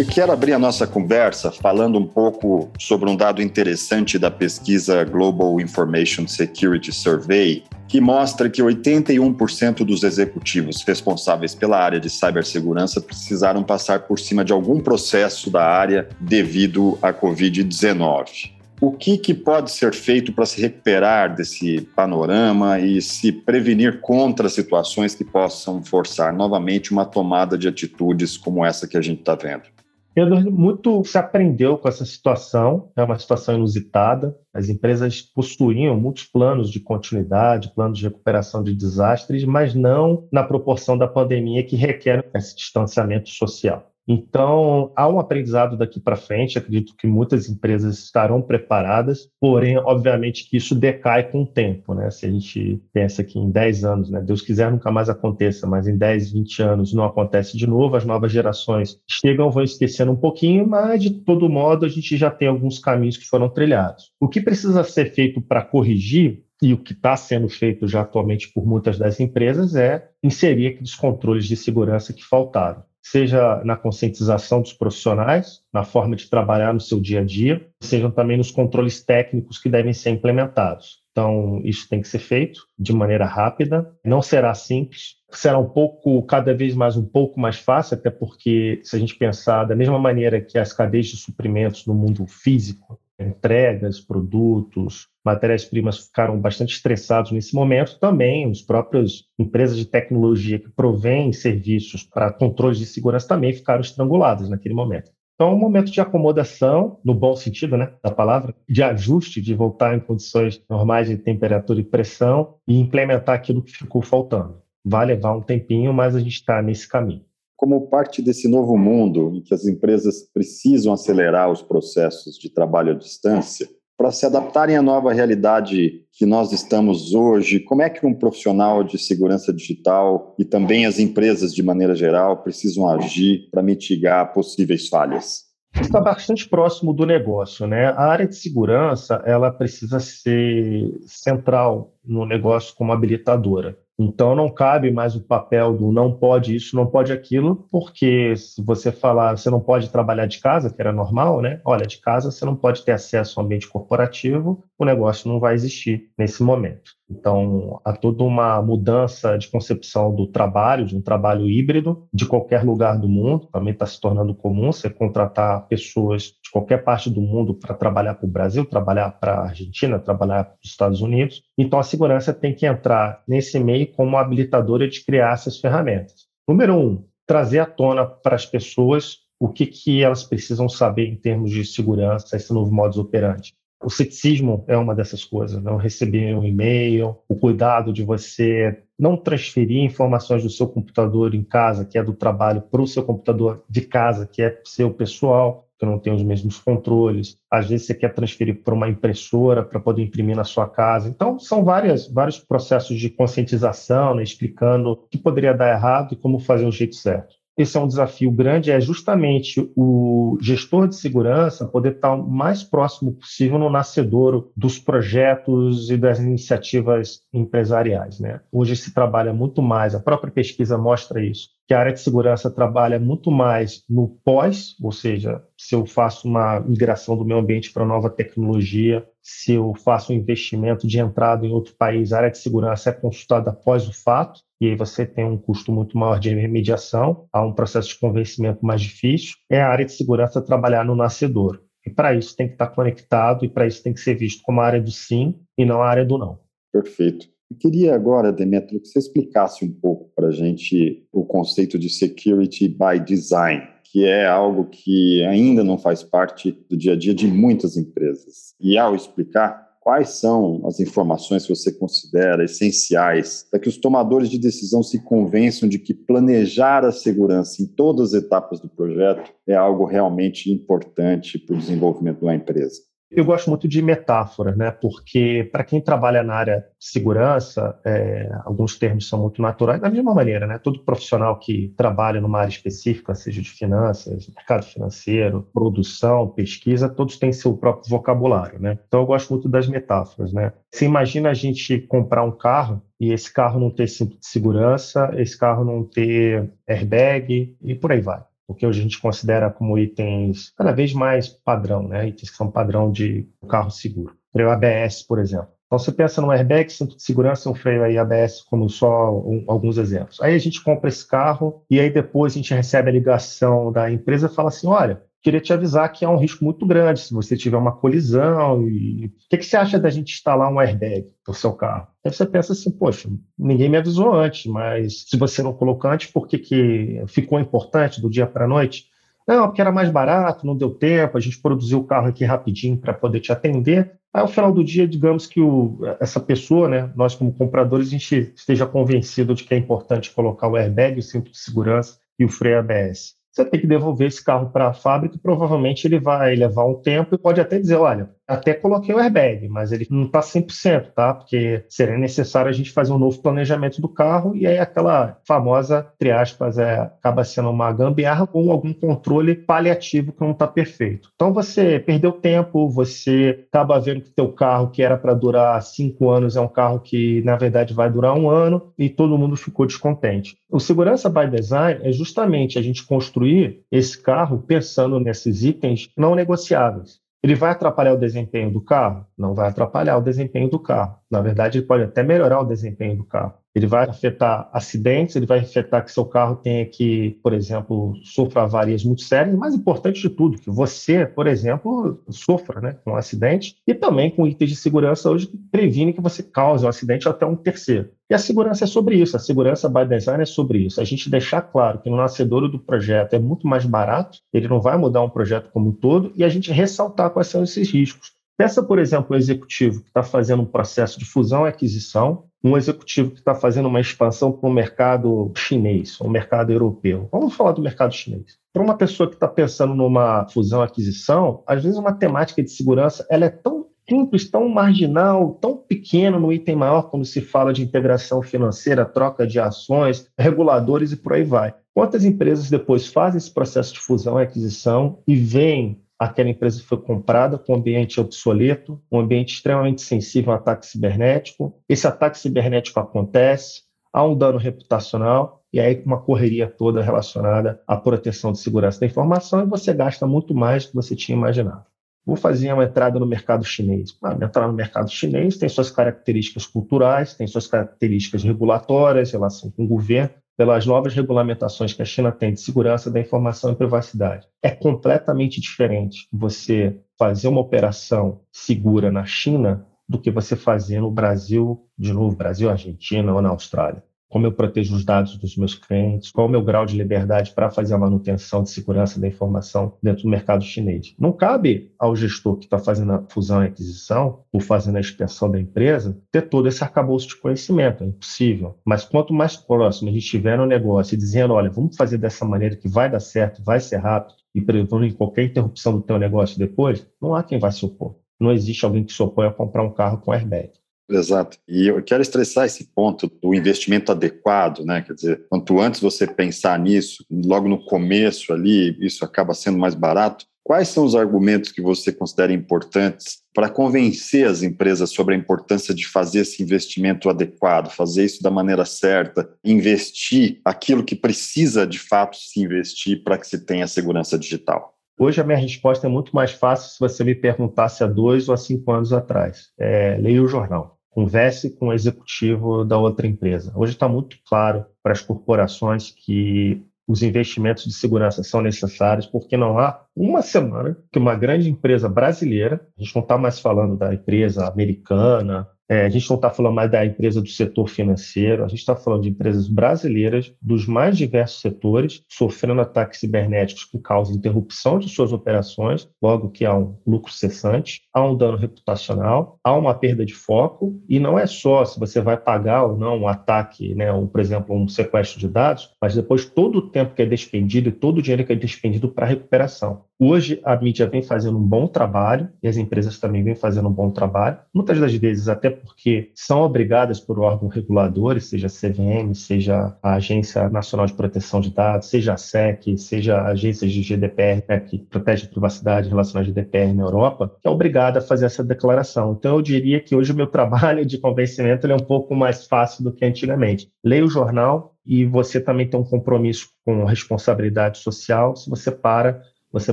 Eu 0.00 0.06
quero 0.06 0.32
abrir 0.32 0.54
a 0.54 0.58
nossa 0.58 0.86
conversa 0.86 1.52
falando 1.52 1.98
um 1.98 2.06
pouco 2.06 2.70
sobre 2.78 3.10
um 3.10 3.14
dado 3.14 3.42
interessante 3.42 4.18
da 4.18 4.30
pesquisa 4.30 5.04
Global 5.04 5.60
Information 5.60 6.26
Security 6.26 6.90
Survey, 6.90 7.64
que 7.86 8.00
mostra 8.00 8.48
que 8.48 8.62
81% 8.62 9.84
dos 9.84 10.02
executivos 10.02 10.82
responsáveis 10.84 11.54
pela 11.54 11.78
área 11.78 12.00
de 12.00 12.08
cibersegurança 12.08 12.98
precisaram 12.98 13.62
passar 13.62 14.00
por 14.04 14.18
cima 14.18 14.42
de 14.42 14.54
algum 14.54 14.80
processo 14.80 15.50
da 15.50 15.66
área 15.66 16.08
devido 16.18 16.98
à 17.02 17.12
Covid-19. 17.12 18.52
O 18.80 18.92
que, 18.92 19.18
que 19.18 19.34
pode 19.34 19.70
ser 19.70 19.92
feito 19.92 20.32
para 20.32 20.46
se 20.46 20.62
recuperar 20.62 21.34
desse 21.34 21.82
panorama 21.94 22.80
e 22.80 23.02
se 23.02 23.30
prevenir 23.30 24.00
contra 24.00 24.48
situações 24.48 25.14
que 25.14 25.24
possam 25.24 25.84
forçar 25.84 26.32
novamente 26.32 26.90
uma 26.90 27.04
tomada 27.04 27.58
de 27.58 27.68
atitudes 27.68 28.38
como 28.38 28.64
essa 28.64 28.88
que 28.88 28.96
a 28.96 29.02
gente 29.02 29.18
está 29.18 29.34
vendo? 29.34 29.64
Pedro, 30.12 30.50
muito 30.50 31.04
se 31.04 31.16
aprendeu 31.16 31.78
com 31.78 31.88
essa 31.88 32.04
situação, 32.04 32.90
é 32.96 33.02
uma 33.02 33.18
situação 33.18 33.54
inusitada. 33.54 34.36
As 34.52 34.68
empresas 34.68 35.22
possuíam 35.22 35.98
muitos 35.98 36.24
planos 36.24 36.70
de 36.70 36.80
continuidade, 36.80 37.72
planos 37.74 37.98
de 37.98 38.04
recuperação 38.04 38.62
de 38.62 38.74
desastres, 38.74 39.44
mas 39.44 39.74
não 39.74 40.26
na 40.32 40.42
proporção 40.42 40.98
da 40.98 41.06
pandemia 41.06 41.64
que 41.64 41.76
requer 41.76 42.28
esse 42.34 42.56
distanciamento 42.56 43.28
social. 43.30 43.89
Então, 44.12 44.90
há 44.96 45.08
um 45.08 45.20
aprendizado 45.20 45.76
daqui 45.76 46.00
para 46.00 46.16
frente, 46.16 46.58
acredito 46.58 46.96
que 46.96 47.06
muitas 47.06 47.48
empresas 47.48 47.96
estarão 47.96 48.42
preparadas, 48.42 49.30
porém, 49.40 49.78
obviamente 49.78 50.50
que 50.50 50.56
isso 50.56 50.74
decai 50.74 51.30
com 51.30 51.42
o 51.42 51.46
tempo, 51.46 51.94
né? 51.94 52.10
Se 52.10 52.26
a 52.26 52.28
gente 52.28 52.82
pensa 52.92 53.22
que 53.22 53.38
em 53.38 53.52
10 53.52 53.84
anos, 53.84 54.10
né, 54.10 54.20
Deus 54.20 54.42
quiser 54.42 54.68
nunca 54.68 54.90
mais 54.90 55.08
aconteça, 55.08 55.64
mas 55.64 55.86
em 55.86 55.96
10, 55.96 56.32
20 56.32 56.60
anos 56.60 56.92
não 56.92 57.04
acontece 57.04 57.56
de 57.56 57.68
novo, 57.68 57.94
as 57.94 58.04
novas 58.04 58.32
gerações 58.32 58.98
chegam, 59.08 59.48
vão 59.48 59.62
esquecendo 59.62 60.10
um 60.10 60.16
pouquinho, 60.16 60.66
mas 60.66 61.00
de 61.00 61.10
todo 61.10 61.48
modo 61.48 61.86
a 61.86 61.88
gente 61.88 62.16
já 62.16 62.32
tem 62.32 62.48
alguns 62.48 62.80
caminhos 62.80 63.16
que 63.16 63.28
foram 63.28 63.48
trilhados. 63.48 64.10
O 64.18 64.26
que 64.26 64.40
precisa 64.40 64.82
ser 64.82 65.14
feito 65.14 65.40
para 65.40 65.62
corrigir 65.62 66.42
e 66.60 66.72
o 66.72 66.78
que 66.78 66.94
está 66.94 67.16
sendo 67.16 67.48
feito 67.48 67.86
já 67.86 68.00
atualmente 68.00 68.52
por 68.52 68.66
muitas 68.66 68.98
das 68.98 69.20
empresas 69.20 69.76
é 69.76 70.08
inserir 70.20 70.66
aqueles 70.66 70.96
controles 70.96 71.46
de 71.46 71.56
segurança 71.56 72.12
que 72.12 72.24
faltaram 72.24 72.89
seja 73.02 73.62
na 73.64 73.76
conscientização 73.76 74.60
dos 74.60 74.72
profissionais, 74.72 75.60
na 75.72 75.84
forma 75.84 76.14
de 76.14 76.28
trabalhar 76.28 76.72
no 76.72 76.80
seu 76.80 77.00
dia 77.00 77.20
a 77.20 77.24
dia, 77.24 77.66
sejam 77.80 78.10
também 78.10 78.36
nos 78.36 78.50
controles 78.50 79.02
técnicos 79.02 79.58
que 79.58 79.68
devem 79.68 79.92
ser 79.92 80.10
implementados. 80.10 81.00
Então, 81.12 81.60
isso 81.64 81.88
tem 81.88 82.00
que 82.00 82.08
ser 82.08 82.20
feito 82.20 82.60
de 82.78 82.92
maneira 82.92 83.26
rápida, 83.26 83.90
não 84.04 84.22
será 84.22 84.54
simples, 84.54 85.16
será 85.30 85.58
um 85.58 85.68
pouco, 85.68 86.22
cada 86.22 86.54
vez 86.54 86.74
mais 86.74 86.96
um 86.96 87.04
pouco 87.04 87.40
mais 87.40 87.56
fácil, 87.58 87.96
até 87.96 88.10
porque 88.10 88.80
se 88.84 88.94
a 88.94 88.98
gente 88.98 89.16
pensar 89.16 89.64
da 89.64 89.74
mesma 89.74 89.98
maneira 89.98 90.40
que 90.40 90.56
as 90.56 90.72
cadeias 90.72 91.06
de 91.06 91.16
suprimentos 91.16 91.84
no 91.84 91.94
mundo 91.94 92.26
físico 92.26 92.98
entregas, 93.20 94.00
produtos, 94.00 95.08
matérias-primas 95.24 95.98
ficaram 96.06 96.40
bastante 96.40 96.74
estressados 96.74 97.32
nesse 97.32 97.54
momento. 97.54 97.98
Também 97.98 98.50
as 98.50 98.62
próprias 98.62 99.24
empresas 99.38 99.76
de 99.76 99.84
tecnologia 99.84 100.58
que 100.58 100.70
provêm 100.70 101.32
serviços 101.32 102.02
para 102.02 102.32
controles 102.32 102.78
de 102.78 102.86
segurança 102.86 103.28
também 103.28 103.52
ficaram 103.52 103.80
estranguladas 103.80 104.48
naquele 104.48 104.74
momento. 104.74 105.10
Então, 105.34 105.48
é 105.48 105.54
um 105.54 105.58
momento 105.58 105.90
de 105.90 106.00
acomodação, 106.00 106.98
no 107.02 107.14
bom 107.14 107.34
sentido 107.34 107.74
né, 107.74 107.94
da 108.04 108.10
palavra, 108.10 108.54
de 108.68 108.82
ajuste, 108.82 109.40
de 109.40 109.54
voltar 109.54 109.96
em 109.96 110.00
condições 110.00 110.62
normais 110.68 111.08
de 111.08 111.16
temperatura 111.16 111.80
e 111.80 111.84
pressão 111.84 112.56
e 112.68 112.78
implementar 112.78 113.36
aquilo 113.36 113.62
que 113.62 113.72
ficou 113.72 114.02
faltando. 114.02 114.60
Vai 114.84 115.06
levar 115.06 115.34
um 115.34 115.40
tempinho, 115.40 115.94
mas 115.94 116.14
a 116.14 116.20
gente 116.20 116.34
está 116.34 116.60
nesse 116.60 116.86
caminho 116.86 117.24
como 117.60 117.88
parte 117.88 118.22
desse 118.22 118.48
novo 118.48 118.74
mundo 118.74 119.32
em 119.34 119.42
que 119.42 119.52
as 119.52 119.66
empresas 119.66 120.26
precisam 120.32 120.94
acelerar 120.94 121.52
os 121.52 121.60
processos 121.60 122.38
de 122.38 122.48
trabalho 122.48 122.92
à 122.92 122.94
distância, 122.94 123.68
para 123.98 124.10
se 124.10 124.24
adaptarem 124.24 124.78
à 124.78 124.80
nova 124.80 125.12
realidade 125.12 126.06
que 126.10 126.24
nós 126.24 126.52
estamos 126.52 127.12
hoje, 127.12 127.60
como 127.60 127.82
é 127.82 127.90
que 127.90 128.06
um 128.06 128.14
profissional 128.14 128.82
de 128.82 128.96
segurança 128.96 129.52
digital 129.52 130.34
e 130.38 130.44
também 130.46 130.86
as 130.86 130.98
empresas 130.98 131.54
de 131.54 131.62
maneira 131.62 131.94
geral 131.94 132.42
precisam 132.42 132.88
agir 132.88 133.50
para 133.50 133.62
mitigar 133.62 134.32
possíveis 134.32 134.88
falhas? 134.88 135.42
Está 135.78 136.00
bastante 136.00 136.48
próximo 136.48 136.94
do 136.94 137.04
negócio, 137.04 137.66
né? 137.66 137.88
A 137.88 138.06
área 138.06 138.26
de 138.26 138.36
segurança 138.36 139.22
ela 139.26 139.52
precisa 139.52 140.00
ser 140.00 140.90
central 141.06 141.92
no 142.02 142.24
negócio 142.24 142.74
como 142.74 142.90
habilitadora. 142.90 143.76
Então 144.02 144.34
não 144.34 144.48
cabe 144.48 144.90
mais 144.90 145.14
o 145.14 145.20
papel 145.20 145.76
do 145.76 145.92
não 145.92 146.10
pode 146.10 146.56
isso, 146.56 146.74
não 146.74 146.86
pode 146.86 147.12
aquilo, 147.12 147.66
porque 147.70 148.34
se 148.34 148.62
você 148.64 148.90
falar, 148.90 149.36
você 149.36 149.50
não 149.50 149.60
pode 149.60 149.90
trabalhar 149.90 150.24
de 150.24 150.40
casa, 150.40 150.72
que 150.72 150.80
era 150.80 150.90
normal, 150.90 151.42
né? 151.42 151.60
Olha, 151.66 151.86
de 151.86 151.98
casa 151.98 152.30
você 152.30 152.42
não 152.46 152.56
pode 152.56 152.82
ter 152.82 152.92
acesso 152.92 153.38
ao 153.38 153.44
ambiente 153.44 153.68
corporativo, 153.68 154.64
o 154.78 154.86
negócio 154.86 155.28
não 155.28 155.38
vai 155.38 155.52
existir 155.54 156.10
nesse 156.16 156.42
momento. 156.42 156.92
Então, 157.10 157.80
há 157.84 157.92
toda 157.92 158.22
uma 158.22 158.62
mudança 158.62 159.36
de 159.36 159.48
concepção 159.48 160.14
do 160.14 160.28
trabalho, 160.28 160.86
de 160.86 160.96
um 160.96 161.02
trabalho 161.02 161.50
híbrido, 161.50 162.06
de 162.14 162.24
qualquer 162.24 162.64
lugar 162.64 162.98
do 162.98 163.08
mundo. 163.08 163.48
Também 163.52 163.72
está 163.72 163.84
se 163.84 164.00
tornando 164.00 164.34
comum 164.34 164.70
você 164.70 164.88
contratar 164.88 165.66
pessoas 165.66 166.22
de 166.42 166.50
qualquer 166.52 166.84
parte 166.84 167.10
do 167.10 167.20
mundo 167.20 167.54
para 167.54 167.74
trabalhar 167.74 168.14
para 168.14 168.26
o 168.26 168.30
Brasil, 168.30 168.64
trabalhar 168.64 169.10
para 169.18 169.34
a 169.34 169.48
Argentina, 169.48 169.98
trabalhar 169.98 170.44
para 170.44 170.56
os 170.62 170.70
Estados 170.70 171.00
Unidos. 171.00 171.42
Então, 171.58 171.78
a 171.78 171.82
segurança 171.82 172.32
tem 172.32 172.54
que 172.54 172.64
entrar 172.64 173.22
nesse 173.26 173.58
meio 173.58 173.90
como 173.92 174.16
habilitadora 174.16 174.88
de 174.88 175.04
criar 175.04 175.32
essas 175.32 175.58
ferramentas. 175.58 176.28
Número 176.48 176.76
um, 176.76 177.04
trazer 177.26 177.58
à 177.58 177.66
tona 177.66 178.06
para 178.06 178.36
as 178.36 178.46
pessoas 178.46 179.18
o 179.40 179.48
que, 179.48 179.66
que 179.66 180.02
elas 180.02 180.22
precisam 180.22 180.68
saber 180.68 181.06
em 181.06 181.16
termos 181.16 181.50
de 181.50 181.64
segurança, 181.64 182.36
esse 182.36 182.52
novo 182.52 182.70
modus 182.72 182.98
operandi. 182.98 183.54
O 183.82 183.88
ceticismo 183.88 184.62
é 184.68 184.76
uma 184.76 184.94
dessas 184.94 185.24
coisas, 185.24 185.62
não 185.62 185.78
receber 185.78 186.36
um 186.36 186.44
e-mail, 186.44 187.16
o 187.26 187.34
cuidado 187.34 187.92
de 187.94 188.02
você 188.02 188.82
não 188.98 189.16
transferir 189.16 189.82
informações 189.82 190.42
do 190.42 190.50
seu 190.50 190.68
computador 190.68 191.34
em 191.34 191.42
casa, 191.42 191.86
que 191.86 191.96
é 191.96 192.02
do 192.02 192.12
trabalho, 192.12 192.60
para 192.60 192.82
o 192.82 192.86
seu 192.86 193.02
computador 193.02 193.64
de 193.68 193.80
casa, 193.80 194.26
que 194.26 194.42
é 194.42 194.60
seu 194.64 194.92
pessoal, 194.92 195.66
que 195.78 195.86
não 195.86 195.98
tem 195.98 196.12
os 196.12 196.22
mesmos 196.22 196.58
controles. 196.58 197.38
Às 197.50 197.70
vezes 197.70 197.86
você 197.86 197.94
quer 197.94 198.12
transferir 198.12 198.62
para 198.62 198.74
uma 198.74 198.90
impressora 198.90 199.62
para 199.64 199.80
poder 199.80 200.02
imprimir 200.02 200.36
na 200.36 200.44
sua 200.44 200.68
casa. 200.68 201.08
Então, 201.08 201.38
são 201.38 201.64
várias, 201.64 202.06
vários 202.06 202.38
processos 202.38 203.00
de 203.00 203.08
conscientização, 203.08 204.14
né, 204.14 204.22
explicando 204.22 204.90
o 204.90 204.96
que 204.96 205.16
poderia 205.16 205.54
dar 205.54 205.72
errado 205.72 206.12
e 206.12 206.16
como 206.16 206.38
fazer 206.38 206.66
o 206.66 206.72
jeito 206.72 206.96
certo 206.96 207.39
esse 207.56 207.76
é 207.76 207.80
um 207.80 207.86
desafio 207.86 208.30
grande, 208.30 208.70
é 208.70 208.80
justamente 208.80 209.70
o 209.76 210.38
gestor 210.40 210.88
de 210.88 210.96
segurança 210.96 211.66
poder 211.66 211.96
estar 211.96 212.14
o 212.14 212.28
mais 212.28 212.62
próximo 212.62 213.12
possível 213.12 213.58
no 213.58 213.70
nascedouro 213.70 214.50
dos 214.56 214.78
projetos 214.78 215.90
e 215.90 215.96
das 215.96 216.18
iniciativas 216.18 217.22
empresariais. 217.32 218.18
Né? 218.18 218.40
Hoje 218.50 218.76
se 218.76 218.94
trabalha 218.94 219.32
muito 219.32 219.60
mais, 219.60 219.94
a 219.94 220.00
própria 220.00 220.32
pesquisa 220.32 220.78
mostra 220.78 221.24
isso, 221.24 221.48
que 221.66 221.74
a 221.74 221.80
área 221.80 221.92
de 221.92 222.00
segurança 222.00 222.50
trabalha 222.50 222.98
muito 222.98 223.30
mais 223.30 223.84
no 223.88 224.08
pós, 224.24 224.74
ou 224.82 224.90
seja, 224.90 225.42
se 225.56 225.74
eu 225.74 225.86
faço 225.86 226.26
uma 226.26 226.60
migração 226.60 227.16
do 227.16 227.24
meu 227.24 227.38
ambiente 227.38 227.72
para 227.72 227.84
nova 227.84 228.10
tecnologia, 228.10 229.06
se 229.22 229.52
eu 229.52 229.74
faço 229.74 230.12
um 230.12 230.16
investimento 230.16 230.86
de 230.86 230.98
entrada 230.98 231.46
em 231.46 231.52
outro 231.52 231.74
país, 231.74 232.12
a 232.12 232.18
área 232.18 232.30
de 232.30 232.38
segurança 232.38 232.90
é 232.90 232.92
consultada 232.92 233.50
após 233.50 233.86
o 233.86 233.92
fato, 233.92 234.40
e 234.60 234.68
aí 234.68 234.76
você 234.76 235.06
tem 235.06 235.24
um 235.24 235.38
custo 235.38 235.72
muito 235.72 235.96
maior 235.96 236.20
de 236.20 236.34
remediação, 236.34 237.26
há 237.32 237.44
um 237.44 237.54
processo 237.54 237.88
de 237.88 237.98
convencimento 237.98 238.64
mais 238.64 238.82
difícil, 238.82 239.36
é 239.50 239.60
a 239.60 239.68
área 239.68 239.86
de 239.86 239.92
segurança 239.92 240.42
trabalhar 240.42 240.84
no 240.84 240.94
nascedor. 240.94 241.62
E 241.86 241.90
para 241.90 242.14
isso 242.14 242.36
tem 242.36 242.46
que 242.46 242.52
estar 242.52 242.68
conectado 242.68 243.44
e 243.44 243.48
para 243.48 243.66
isso 243.66 243.82
tem 243.82 243.94
que 243.94 244.00
ser 244.00 244.14
visto 244.14 244.42
como 244.42 244.60
a 244.60 244.66
área 244.66 244.82
do 244.82 244.90
sim 244.90 245.40
e 245.56 245.64
não 245.64 245.80
a 245.80 245.88
área 245.88 246.04
do 246.04 246.18
não. 246.18 246.38
Perfeito. 246.70 247.26
Eu 247.50 247.56
queria 247.56 247.94
agora, 247.94 248.30
Demetrio, 248.30 248.80
que 248.80 248.86
você 248.86 248.98
explicasse 248.98 249.64
um 249.64 249.72
pouco 249.72 250.12
para 250.14 250.28
a 250.28 250.30
gente 250.30 251.04
o 251.10 251.24
conceito 251.24 251.78
de 251.78 251.88
security 251.88 252.68
by 252.68 253.00
design, 253.04 253.66
que 253.82 254.04
é 254.04 254.26
algo 254.26 254.66
que 254.66 255.24
ainda 255.24 255.64
não 255.64 255.76
faz 255.76 256.02
parte 256.02 256.52
do 256.68 256.76
dia 256.76 256.92
a 256.92 256.96
dia 256.96 257.12
de 257.12 257.26
muitas 257.26 257.76
empresas. 257.76 258.54
E 258.60 258.78
ao 258.78 258.94
explicar, 258.94 259.69
quais 259.80 260.10
são 260.10 260.60
as 260.66 260.78
informações 260.78 261.46
que 261.46 261.54
você 261.54 261.72
considera 261.72 262.44
essenciais 262.44 263.46
para 263.50 263.58
que 263.58 263.68
os 263.68 263.78
tomadores 263.78 264.28
de 264.28 264.38
decisão 264.38 264.82
se 264.82 265.02
convençam 265.02 265.66
de 265.68 265.78
que 265.78 265.94
planejar 265.94 266.84
a 266.84 266.92
segurança 266.92 267.62
em 267.62 267.66
todas 267.66 268.14
as 268.14 268.22
etapas 268.22 268.60
do 268.60 268.68
projeto 268.68 269.32
é 269.46 269.54
algo 269.54 269.86
realmente 269.86 270.52
importante 270.52 271.38
para 271.38 271.56
o 271.56 271.58
desenvolvimento 271.58 272.18
de 272.18 272.24
uma 272.24 272.34
empresa? 272.34 272.89
Eu 273.10 273.24
gosto 273.24 273.50
muito 273.50 273.66
de 273.66 273.82
metáforas, 273.82 274.56
né? 274.56 274.70
Porque 274.70 275.48
para 275.50 275.64
quem 275.64 275.80
trabalha 275.80 276.22
na 276.22 276.34
área 276.34 276.58
de 276.78 276.86
segurança, 276.86 277.76
é, 277.84 278.30
alguns 278.44 278.78
termos 278.78 279.08
são 279.08 279.20
muito 279.20 279.42
naturais. 279.42 279.80
Da 279.80 279.90
mesma 279.90 280.14
maneira, 280.14 280.46
né? 280.46 280.58
Todo 280.58 280.84
profissional 280.84 281.36
que 281.38 281.74
trabalha 281.76 282.20
numa 282.20 282.38
área 282.38 282.50
específica, 282.50 283.14
seja 283.14 283.42
de 283.42 283.50
finanças, 283.50 284.28
mercado 284.28 284.64
financeiro, 284.64 285.48
produção, 285.52 286.28
pesquisa, 286.28 286.88
todos 286.88 287.18
têm 287.18 287.32
seu 287.32 287.56
próprio 287.56 287.90
vocabulário, 287.90 288.60
né? 288.60 288.78
Então 288.86 289.00
eu 289.00 289.06
gosto 289.06 289.30
muito 289.30 289.48
das 289.48 289.66
metáforas, 289.66 290.32
né? 290.32 290.52
Você 290.70 290.84
imagina 290.84 291.30
a 291.30 291.34
gente 291.34 291.80
comprar 291.80 292.22
um 292.22 292.30
carro 292.30 292.80
e 293.00 293.12
esse 293.12 293.32
carro 293.32 293.58
não 293.58 293.70
ter 293.70 293.88
cinto 293.88 294.18
de 294.18 294.26
segurança, 294.26 295.10
esse 295.16 295.36
carro 295.36 295.64
não 295.64 295.82
ter 295.82 296.48
airbag 296.68 297.56
e 297.60 297.74
por 297.74 297.90
aí 297.90 298.00
vai 298.00 298.22
o 298.50 298.54
que 298.54 298.66
hoje 298.66 298.80
a 298.80 298.82
gente 298.82 299.00
considera 299.00 299.48
como 299.48 299.78
itens 299.78 300.52
cada 300.56 300.72
vez 300.72 300.92
mais 300.92 301.28
padrão, 301.28 301.86
né? 301.86 302.08
itens 302.08 302.30
que 302.30 302.36
são 302.36 302.50
padrão 302.50 302.90
de 302.90 303.28
carro 303.48 303.70
seguro. 303.70 304.16
Freio 304.32 304.50
ABS, 304.50 305.04
por 305.06 305.20
exemplo. 305.20 305.48
Então, 305.66 305.78
você 305.78 305.92
pensa 305.92 306.20
no 306.20 306.32
airbag, 306.32 306.68
cinto 306.68 306.96
de 306.96 307.02
segurança, 307.04 307.48
um 307.48 307.54
freio 307.54 307.84
aí 307.84 307.96
ABS, 307.96 308.42
como 308.42 308.68
só 308.68 309.16
um, 309.16 309.44
alguns 309.46 309.78
exemplos. 309.78 310.20
Aí 310.20 310.34
a 310.34 310.38
gente 310.38 310.60
compra 310.64 310.88
esse 310.88 311.06
carro 311.06 311.62
e 311.70 311.78
aí 311.78 311.88
depois 311.90 312.32
a 312.32 312.36
gente 312.36 312.52
recebe 312.52 312.90
a 312.90 312.92
ligação 312.92 313.70
da 313.70 313.88
empresa 313.88 314.26
e 314.26 314.34
fala 314.34 314.48
assim, 314.48 314.66
olha, 314.66 315.00
queria 315.22 315.40
te 315.40 315.52
avisar 315.52 315.90
que 315.92 316.04
há 316.04 316.10
um 316.10 316.16
risco 316.16 316.44
muito 316.44 316.66
grande 316.66 317.00
se 317.00 317.12
você 317.12 317.36
tiver 317.36 317.56
uma 317.56 317.72
colisão. 317.72 318.68
E 318.68 319.06
o 319.06 319.28
que, 319.28 319.38
que 319.38 319.44
você 319.44 319.56
acha 319.56 319.78
da 319.78 319.90
gente 319.90 320.14
instalar 320.14 320.50
um 320.50 320.58
airbag 320.58 321.06
no 321.26 321.34
seu 321.34 321.52
carro? 321.52 321.88
Aí 322.04 322.12
você 322.12 322.24
pensa 322.26 322.52
assim, 322.52 322.70
poxa, 322.70 323.08
ninguém 323.38 323.68
me 323.68 323.76
avisou 323.76 324.14
antes, 324.14 324.46
mas 324.46 325.04
se 325.08 325.16
você 325.16 325.42
não 325.42 325.52
colocou 325.52 325.90
antes, 325.90 326.10
por 326.10 326.26
que, 326.26 326.38
que 326.38 327.02
ficou 327.06 327.38
importante 327.38 328.00
do 328.00 328.10
dia 328.10 328.26
para 328.26 328.44
a 328.44 328.48
noite? 328.48 328.86
Não, 329.28 329.46
porque 329.46 329.60
era 329.60 329.70
mais 329.70 329.90
barato, 329.90 330.46
não 330.46 330.56
deu 330.56 330.70
tempo, 330.70 331.16
a 331.16 331.20
gente 331.20 331.40
produziu 331.40 331.78
o 331.78 331.84
carro 331.84 332.08
aqui 332.08 332.24
rapidinho 332.24 332.76
para 332.78 332.94
poder 332.94 333.20
te 333.20 333.30
atender. 333.30 333.92
Aí, 334.12 334.22
ao 334.22 334.26
final 334.26 334.52
do 334.52 334.64
dia, 334.64 334.88
digamos 334.88 335.26
que 335.26 335.40
o, 335.40 335.78
essa 336.00 336.18
pessoa, 336.18 336.68
né, 336.68 336.92
nós 336.96 337.14
como 337.14 337.32
compradores, 337.32 337.88
a 337.88 337.90
gente 337.90 338.32
esteja 338.34 338.66
convencido 338.66 339.34
de 339.34 339.44
que 339.44 339.54
é 339.54 339.56
importante 339.56 340.10
colocar 340.10 340.48
o 340.48 340.56
airbag, 340.56 340.98
o 340.98 341.02
cinto 341.02 341.30
de 341.30 341.38
segurança 341.38 341.98
e 342.18 342.24
o 342.24 342.28
freio 342.28 342.58
ABS 342.58 343.19
você 343.32 343.44
tem 343.44 343.60
que 343.60 343.66
devolver 343.66 344.08
esse 344.08 344.22
carro 344.22 344.50
para 344.50 344.68
a 344.68 344.74
fábrica 344.74 345.18
provavelmente 345.22 345.86
ele 345.86 346.00
vai 346.00 346.34
levar 346.34 346.66
um 346.66 346.80
tempo 346.80 347.14
e 347.14 347.18
pode 347.18 347.40
até 347.40 347.58
dizer, 347.58 347.76
olha, 347.76 348.10
até 348.30 348.54
coloquei 348.54 348.94
o 348.94 348.98
airbag, 348.98 349.48
mas 349.48 349.72
ele 349.72 349.86
não 349.90 350.04
está 350.04 350.20
100%, 350.20 350.92
tá? 350.94 351.12
Porque 351.12 351.64
seria 351.68 351.98
necessário 351.98 352.48
a 352.48 352.52
gente 352.52 352.70
fazer 352.70 352.92
um 352.92 352.98
novo 352.98 353.20
planejamento 353.20 353.80
do 353.80 353.88
carro 353.88 354.36
e 354.36 354.46
aí 354.46 354.58
aquela 354.58 355.18
famosa, 355.26 355.88
entre 355.94 356.12
aspas, 356.12 356.56
é, 356.56 356.80
acaba 356.80 357.24
sendo 357.24 357.50
uma 357.50 357.72
gambiarra 357.72 358.28
com 358.28 358.50
algum 358.52 358.72
controle 358.72 359.34
paliativo 359.34 360.12
que 360.12 360.20
não 360.20 360.30
está 360.30 360.46
perfeito. 360.46 361.10
Então 361.14 361.32
você 361.32 361.80
perdeu 361.80 362.12
tempo, 362.12 362.68
você 362.68 363.44
acaba 363.48 363.80
vendo 363.80 364.02
que 364.02 364.10
teu 364.10 364.30
carro 364.32 364.70
que 364.70 364.80
era 364.80 364.96
para 364.96 365.12
durar 365.12 365.60
cinco 365.62 366.08
anos 366.10 366.36
é 366.36 366.40
um 366.40 366.48
carro 366.48 366.78
que 366.78 367.22
na 367.22 367.36
verdade 367.36 367.74
vai 367.74 367.90
durar 367.90 368.16
um 368.16 368.30
ano 368.30 368.72
e 368.78 368.88
todo 368.88 369.18
mundo 369.18 369.36
ficou 369.36 369.66
descontente. 369.66 370.36
O 370.48 370.60
segurança 370.60 371.10
by 371.10 371.28
design 371.28 371.80
é 371.82 371.90
justamente 371.90 372.58
a 372.58 372.62
gente 372.62 372.86
construir 372.86 373.62
esse 373.72 374.00
carro 374.00 374.38
pensando 374.46 375.00
nesses 375.00 375.42
itens 375.42 375.90
não 375.96 376.14
negociáveis. 376.14 377.00
Ele 377.22 377.34
vai 377.34 377.50
atrapalhar 377.50 377.94
o 377.94 377.98
desempenho 377.98 378.52
do 378.52 378.60
carro? 378.62 379.06
Não 379.16 379.34
vai 379.34 379.48
atrapalhar 379.48 379.96
o 379.96 380.02
desempenho 380.02 380.50
do 380.50 380.58
carro. 380.58 380.98
Na 381.10 381.20
verdade, 381.22 381.58
ele 381.58 381.66
pode 381.66 381.84
até 381.84 382.02
melhorar 382.02 382.40
o 382.40 382.46
desempenho 382.46 382.96
do 382.96 383.04
carro. 383.04 383.39
Ele 383.54 383.66
vai 383.66 383.88
afetar 383.88 384.48
acidentes, 384.52 385.16
ele 385.16 385.26
vai 385.26 385.40
afetar 385.40 385.84
que 385.84 385.90
seu 385.90 386.04
carro 386.04 386.36
tenha 386.36 386.64
que, 386.64 387.18
por 387.22 387.32
exemplo, 387.32 387.94
sofra 388.04 388.42
avarias 388.42 388.84
muito 388.84 389.02
sérias, 389.02 389.36
mais 389.36 389.54
importante 389.54 390.00
de 390.00 390.08
tudo, 390.08 390.38
que 390.38 390.50
você, 390.50 391.04
por 391.04 391.26
exemplo, 391.26 392.00
sofra 392.08 392.60
né, 392.60 392.76
um 392.86 392.94
acidente 392.94 393.56
e 393.66 393.74
também 393.74 394.10
com 394.10 394.26
itens 394.26 394.50
de 394.50 394.56
segurança 394.56 395.10
hoje 395.10 395.26
que 395.26 395.36
previne 395.36 395.92
que 395.92 396.00
você 396.00 396.22
cause 396.22 396.64
um 396.64 396.68
acidente 396.68 397.08
até 397.08 397.26
um 397.26 397.34
terceiro. 397.34 397.90
E 398.08 398.14
a 398.14 398.18
segurança 398.18 398.64
é 398.64 398.66
sobre 398.66 398.96
isso, 398.96 399.16
a 399.16 399.20
segurança 399.20 399.68
by 399.68 399.86
design 399.86 400.22
é 400.22 400.26
sobre 400.26 400.58
isso. 400.58 400.80
A 400.80 400.84
gente 400.84 401.08
deixar 401.08 401.42
claro 401.42 401.80
que 401.80 401.88
no 401.88 401.96
nascedouro 401.96 402.48
do 402.48 402.58
projeto 402.58 403.14
é 403.14 403.18
muito 403.18 403.46
mais 403.46 403.64
barato, 403.64 404.18
ele 404.32 404.48
não 404.48 404.60
vai 404.60 404.76
mudar 404.76 405.02
um 405.02 405.10
projeto 405.10 405.50
como 405.52 405.70
um 405.70 405.72
todo, 405.72 406.12
e 406.16 406.24
a 406.24 406.28
gente 406.28 406.50
ressaltar 406.52 407.10
quais 407.10 407.28
são 407.28 407.44
esses 407.44 407.70
riscos. 407.70 408.12
Peça, 408.36 408.62
por 408.62 408.78
exemplo, 408.78 409.14
o 409.14 409.18
executivo 409.18 409.82
que 409.82 409.88
está 409.88 410.02
fazendo 410.02 410.42
um 410.42 410.46
processo 410.46 410.98
de 410.98 411.04
fusão 411.04 411.44
e 411.44 411.50
aquisição, 411.50 412.24
um 412.42 412.56
executivo 412.56 413.10
que 413.10 413.18
está 413.18 413.34
fazendo 413.34 413.68
uma 413.68 413.80
expansão 413.80 414.32
para 414.32 414.48
o 414.48 414.52
mercado 414.52 415.30
chinês, 415.36 416.00
ou 416.00 416.08
mercado 416.08 416.50
europeu. 416.52 417.08
Vamos 417.12 417.34
falar 417.34 417.52
do 417.52 417.62
mercado 417.62 417.94
chinês. 417.94 418.38
Para 418.52 418.62
uma 418.62 418.76
pessoa 418.76 419.08
que 419.08 419.14
está 419.14 419.28
pensando 419.28 419.74
numa 419.74 420.26
fusão 420.28 420.62
aquisição, 420.62 421.42
às 421.46 421.62
vezes 421.62 421.78
uma 421.78 421.92
temática 421.92 422.42
de 422.42 422.50
segurança 422.50 423.06
ela 423.10 423.26
é 423.26 423.30
tão 423.30 423.66
simples, 423.88 424.30
tão 424.30 424.48
marginal, 424.48 425.34
tão 425.40 425.56
pequena 425.56 426.18
no 426.18 426.32
item 426.32 426.54
maior 426.54 426.82
quando 426.82 427.04
se 427.04 427.20
fala 427.20 427.52
de 427.52 427.62
integração 427.62 428.22
financeira, 428.22 428.84
troca 428.84 429.26
de 429.26 429.40
ações, 429.40 430.08
reguladores 430.16 430.92
e 430.92 430.96
por 430.96 431.12
aí 431.12 431.24
vai. 431.24 431.54
Quantas 431.74 432.04
empresas 432.04 432.48
depois 432.48 432.86
fazem 432.86 433.18
esse 433.18 433.32
processo 433.32 433.74
de 433.74 433.80
fusão 433.80 434.18
e 434.18 434.22
aquisição 434.22 434.98
e 435.06 435.16
veem 435.16 435.80
aquela 436.00 436.30
empresa 436.30 436.62
foi 436.62 436.80
comprada 436.80 437.36
com 437.36 437.52
um 437.52 437.56
ambiente 437.56 438.00
obsoleto, 438.00 438.80
um 438.90 438.98
ambiente 438.98 439.34
extremamente 439.34 439.82
sensível 439.82 440.32
a 440.32 440.36
ataque 440.36 440.64
cibernético. 440.64 441.60
Esse 441.68 441.86
ataque 441.86 442.18
cibernético 442.18 442.80
acontece, 442.80 443.64
há 443.92 444.02
um 444.02 444.16
dano 444.16 444.38
reputacional 444.38 445.44
e 445.52 445.60
aí 445.60 445.82
uma 445.84 446.00
correria 446.00 446.48
toda 446.48 446.80
relacionada 446.80 447.60
à 447.66 447.76
proteção 447.76 448.32
de 448.32 448.38
segurança 448.38 448.80
da 448.80 448.86
informação 448.86 449.42
e 449.42 449.46
você 449.46 449.74
gasta 449.74 450.06
muito 450.06 450.34
mais 450.34 450.64
do 450.64 450.70
que 450.70 450.76
você 450.76 450.96
tinha 450.96 451.18
imaginado. 451.18 451.66
Vou 452.06 452.16
fazer 452.16 452.50
uma 452.50 452.64
entrada 452.64 452.98
no 452.98 453.04
mercado 453.04 453.44
chinês. 453.44 453.94
Ah, 454.02 454.16
entrar 454.22 454.46
no 454.46 454.54
mercado 454.54 454.90
chinês 454.90 455.36
tem 455.36 455.50
suas 455.50 455.70
características 455.70 456.46
culturais, 456.46 457.12
tem 457.12 457.26
suas 457.26 457.46
características 457.46 458.22
regulatórias, 458.22 459.12
relação 459.12 459.50
com 459.50 459.64
o 459.64 459.68
governo, 459.68 460.14
pelas 460.36 460.64
novas 460.66 460.94
regulamentações 460.94 461.72
que 461.72 461.82
a 461.82 461.84
China 461.84 462.10
tem 462.10 462.32
de 462.32 462.40
segurança 462.40 462.90
da 462.90 463.00
informação 463.00 463.52
e 463.52 463.56
privacidade. 463.56 464.26
É 464.42 464.50
completamente 464.50 465.40
diferente 465.40 466.08
você 466.12 466.80
fazer 466.98 467.28
uma 467.28 467.40
operação 467.40 468.20
segura 468.32 468.90
na 468.90 469.04
China 469.04 469.66
do 469.88 469.98
que 469.98 470.10
você 470.10 470.36
fazer 470.36 470.80
no 470.80 470.90
Brasil, 470.90 471.66
de 471.76 471.92
novo, 471.92 472.16
Brasil, 472.16 472.48
Argentina 472.48 473.12
ou 473.12 473.20
na 473.20 473.30
Austrália. 473.30 473.82
Como 474.10 474.26
eu 474.26 474.32
protejo 474.32 474.74
os 474.74 474.84
dados 474.84 475.16
dos 475.16 475.36
meus 475.36 475.54
clientes, 475.54 476.10
qual 476.10 476.26
é 476.26 476.28
o 476.28 476.32
meu 476.32 476.42
grau 476.42 476.66
de 476.66 476.76
liberdade 476.76 477.30
para 477.32 477.48
fazer 477.48 477.74
a 477.74 477.78
manutenção 477.78 478.42
de 478.42 478.50
segurança 478.50 479.00
da 479.00 479.06
informação 479.06 479.74
dentro 479.80 480.02
do 480.02 480.08
mercado 480.08 480.44
chinês. 480.44 480.94
Não 480.98 481.12
cabe 481.12 481.72
ao 481.78 481.94
gestor 481.94 482.36
que 482.36 482.44
está 482.44 482.58
fazendo 482.58 482.92
a 482.92 483.04
fusão 483.08 483.42
e 483.42 483.46
aquisição, 483.46 484.24
ou 484.32 484.40
fazendo 484.40 484.76
a 484.76 484.80
expansão 484.80 485.30
da 485.30 485.40
empresa, 485.40 485.96
ter 486.10 486.22
todo 486.22 486.48
esse 486.48 486.62
arcabouço 486.62 487.08
de 487.08 487.16
conhecimento, 487.16 487.84
é 487.84 487.86
impossível. 487.86 488.58
Mas 488.64 488.84
quanto 488.84 489.14
mais 489.14 489.36
próximo 489.36 489.88
a 489.88 489.92
gente 489.92 490.02
estiver 490.02 490.36
no 490.36 490.44
negócio 490.44 490.94
e 490.94 490.98
dizendo, 490.98 491.32
olha, 491.32 491.48
vamos 491.48 491.76
fazer 491.76 491.96
dessa 491.96 492.24
maneira 492.24 492.56
que 492.56 492.68
vai 492.68 492.90
dar 492.90 493.00
certo, 493.00 493.42
vai 493.44 493.60
ser 493.60 493.76
rápido, 493.76 494.18
e 494.34 494.40
prevendo 494.40 494.94
qualquer 494.96 495.24
interrupção 495.24 495.72
do 495.72 495.82
teu 495.82 495.98
negócio 495.98 496.38
depois, 496.38 496.86
não 497.00 497.14
há 497.14 497.22
quem 497.22 497.38
vai 497.38 497.52
se 497.52 497.64
opor. 497.64 497.94
Não 498.18 498.32
existe 498.32 498.64
alguém 498.64 498.84
que 498.84 498.92
se 498.92 499.02
opõe 499.02 499.26
a 499.26 499.32
comprar 499.32 499.62
um 499.62 499.72
carro 499.72 499.98
com 499.98 500.12
airbag. 500.12 500.50
Exato. 500.90 501.38
E 501.48 501.68
eu 501.68 501.80
quero 501.82 502.02
estressar 502.02 502.46
esse 502.46 502.64
ponto 502.74 503.10
do 503.22 503.32
investimento 503.32 503.92
adequado, 503.92 504.64
né? 504.64 504.82
Quer 504.82 504.94
dizer, 504.94 505.26
quanto 505.28 505.60
antes 505.60 505.80
você 505.80 506.06
pensar 506.06 506.58
nisso, 506.58 507.04
logo 507.10 507.48
no 507.48 507.64
começo 507.64 508.32
ali, 508.32 508.76
isso 508.80 509.04
acaba 509.04 509.32
sendo 509.32 509.58
mais 509.58 509.74
barato. 509.74 510.26
Quais 510.42 510.68
são 510.68 510.84
os 510.84 510.96
argumentos 510.96 511.52
que 511.52 511.62
você 511.62 511.92
considera 511.92 512.32
importantes 512.32 513.18
para 513.32 513.48
convencer 513.48 514.26
as 514.26 514.42
empresas 514.42 514.90
sobre 514.90 515.14
a 515.14 515.18
importância 515.18 515.72
de 515.72 515.86
fazer 515.86 516.20
esse 516.20 516.42
investimento 516.42 517.08
adequado, 517.08 517.70
fazer 517.70 518.04
isso 518.04 518.20
da 518.20 518.30
maneira 518.30 518.64
certa, 518.64 519.30
investir 519.44 520.40
aquilo 520.44 520.82
que 520.82 520.96
precisa 520.96 521.64
de 521.64 521.78
fato 521.78 522.16
se 522.16 522.40
investir 522.40 523.04
para 523.04 523.16
que 523.16 523.28
se 523.28 523.44
tenha 523.44 523.68
segurança 523.68 524.18
digital? 524.18 524.74
Hoje 524.98 525.20
a 525.20 525.24
minha 525.24 525.38
resposta 525.38 525.86
é 525.86 525.90
muito 525.90 526.14
mais 526.14 526.32
fácil 526.32 526.72
se 526.72 526.80
você 526.80 527.04
me 527.04 527.14
perguntasse 527.14 527.82
há 527.82 527.86
dois 527.86 528.28
ou 528.28 528.34
há 528.34 528.36
cinco 528.36 528.70
anos 528.72 528.92
atrás. 528.92 529.50
É, 529.58 529.96
leia 529.96 530.22
o 530.22 530.28
jornal, 530.28 530.79
converse 530.90 531.50
com 531.50 531.68
o 531.68 531.72
executivo 531.72 532.64
da 532.64 532.76
outra 532.76 533.06
empresa. 533.06 533.52
Hoje 533.56 533.72
está 533.72 533.88
muito 533.88 534.18
claro 534.26 534.66
para 534.82 534.92
as 534.92 535.00
corporações 535.00 535.90
que 535.90 536.62
os 536.86 537.02
investimentos 537.02 537.64
de 537.64 537.72
segurança 537.72 538.22
são 538.24 538.42
necessários, 538.42 539.06
porque 539.06 539.36
não 539.36 539.58
há 539.58 539.84
uma 539.94 540.22
semana 540.22 540.76
que 540.92 540.98
uma 540.98 541.14
grande 541.14 541.50
empresa 541.50 541.88
brasileira, 541.88 542.66
a 542.78 542.82
gente 542.82 542.94
não 542.94 543.02
está 543.02 543.18
mais 543.18 543.40
falando 543.40 543.76
da 543.76 543.92
empresa 543.92 544.46
americana 544.46 545.48
é, 545.70 545.86
a 545.86 545.88
gente 545.88 546.10
não 546.10 546.16
está 546.16 546.28
falando 546.30 546.56
mais 546.56 546.68
da 546.68 546.84
empresa 546.84 547.22
do 547.22 547.28
setor 547.28 547.68
financeiro, 547.68 548.44
a 548.44 548.48
gente 548.48 548.58
está 548.58 548.74
falando 548.74 549.02
de 549.02 549.10
empresas 549.10 549.46
brasileiras 549.46 550.34
dos 550.42 550.66
mais 550.66 550.98
diversos 550.98 551.40
setores, 551.40 552.02
sofrendo 552.08 552.60
ataques 552.60 552.98
cibernéticos 552.98 553.66
que 553.66 553.78
causam 553.78 554.16
interrupção 554.16 554.80
de 554.80 554.88
suas 554.88 555.12
operações, 555.12 555.88
logo 556.02 556.30
que 556.30 556.44
há 556.44 556.52
um 556.52 556.76
lucro 556.84 557.12
cessante, 557.12 557.82
há 557.94 558.04
um 558.04 558.16
dano 558.16 558.36
reputacional, 558.36 559.38
há 559.44 559.54
uma 559.54 559.72
perda 559.72 560.04
de 560.04 560.12
foco, 560.12 560.82
e 560.88 560.98
não 560.98 561.16
é 561.16 561.24
só 561.28 561.64
se 561.64 561.78
você 561.78 562.00
vai 562.00 562.16
pagar 562.16 562.64
ou 562.64 562.76
não 562.76 563.02
um 563.02 563.06
ataque, 563.06 563.72
né, 563.72 563.92
ou, 563.92 564.08
por 564.08 564.20
exemplo, 564.20 564.56
um 564.56 564.66
sequestro 564.66 565.20
de 565.20 565.28
dados, 565.28 565.70
mas 565.80 565.94
depois 565.94 566.24
todo 566.24 566.58
o 566.58 566.68
tempo 566.68 566.96
que 566.96 567.02
é 567.02 567.06
despendido 567.06 567.68
e 567.68 567.72
todo 567.72 567.98
o 567.98 568.02
dinheiro 568.02 568.26
que 568.26 568.32
é 568.32 568.36
despendido 568.36 568.88
para 568.88 569.06
recuperação. 569.06 569.79
Hoje, 570.02 570.40
a 570.44 570.56
mídia 570.56 570.86
vem 570.86 571.02
fazendo 571.02 571.36
um 571.36 571.46
bom 571.46 571.66
trabalho 571.66 572.30
e 572.42 572.48
as 572.48 572.56
empresas 572.56 572.98
também 572.98 573.22
vêm 573.22 573.34
fazendo 573.34 573.68
um 573.68 573.72
bom 573.72 573.90
trabalho, 573.90 574.38
muitas 574.52 574.80
das 574.80 574.94
vezes 574.94 575.28
até 575.28 575.50
porque 575.50 576.10
são 576.14 576.40
obrigadas 576.40 576.98
por 576.98 577.18
órgão 577.18 577.48
regulador, 577.48 578.18
seja 578.18 578.46
a 578.46 578.50
CVM, 578.50 579.12
seja 579.14 579.76
a 579.82 579.94
Agência 579.96 580.48
Nacional 580.48 580.86
de 580.86 580.94
Proteção 580.94 581.42
de 581.42 581.50
Dados, 581.50 581.88
seja 581.88 582.14
a 582.14 582.16
SEC, 582.16 582.78
seja 582.78 583.22
agências 583.22 583.70
de 583.70 583.82
GDPR, 583.82 584.42
né, 584.48 584.60
que 584.60 584.78
protege 584.78 585.26
a 585.26 585.28
privacidade 585.28 585.88
em 585.88 585.90
relação 585.90 586.18
à 586.18 586.24
GDPR 586.24 586.72
na 586.72 586.84
Europa, 586.84 587.36
que 587.38 587.46
é 587.46 587.50
obrigada 587.50 587.98
a 587.98 588.02
fazer 588.02 588.24
essa 588.24 588.42
declaração. 588.42 589.14
Então, 589.18 589.36
eu 589.36 589.42
diria 589.42 589.80
que 589.80 589.94
hoje 589.94 590.12
o 590.12 590.16
meu 590.16 590.28
trabalho 590.32 590.86
de 590.86 590.96
convencimento 590.96 591.66
é 591.66 591.74
um 591.74 591.78
pouco 591.78 592.14
mais 592.14 592.46
fácil 592.46 592.82
do 592.82 592.92
que 592.92 593.04
antigamente. 593.04 593.70
Leia 593.84 594.04
o 594.04 594.08
jornal 594.08 594.74
e 594.86 595.04
você 595.04 595.40
também 595.40 595.68
tem 595.68 595.78
um 595.78 595.84
compromisso 595.84 596.48
com 596.64 596.84
responsabilidade 596.84 597.78
social 597.78 598.34
se 598.34 598.48
você 598.48 598.70
para 598.70 599.20
você 599.52 599.72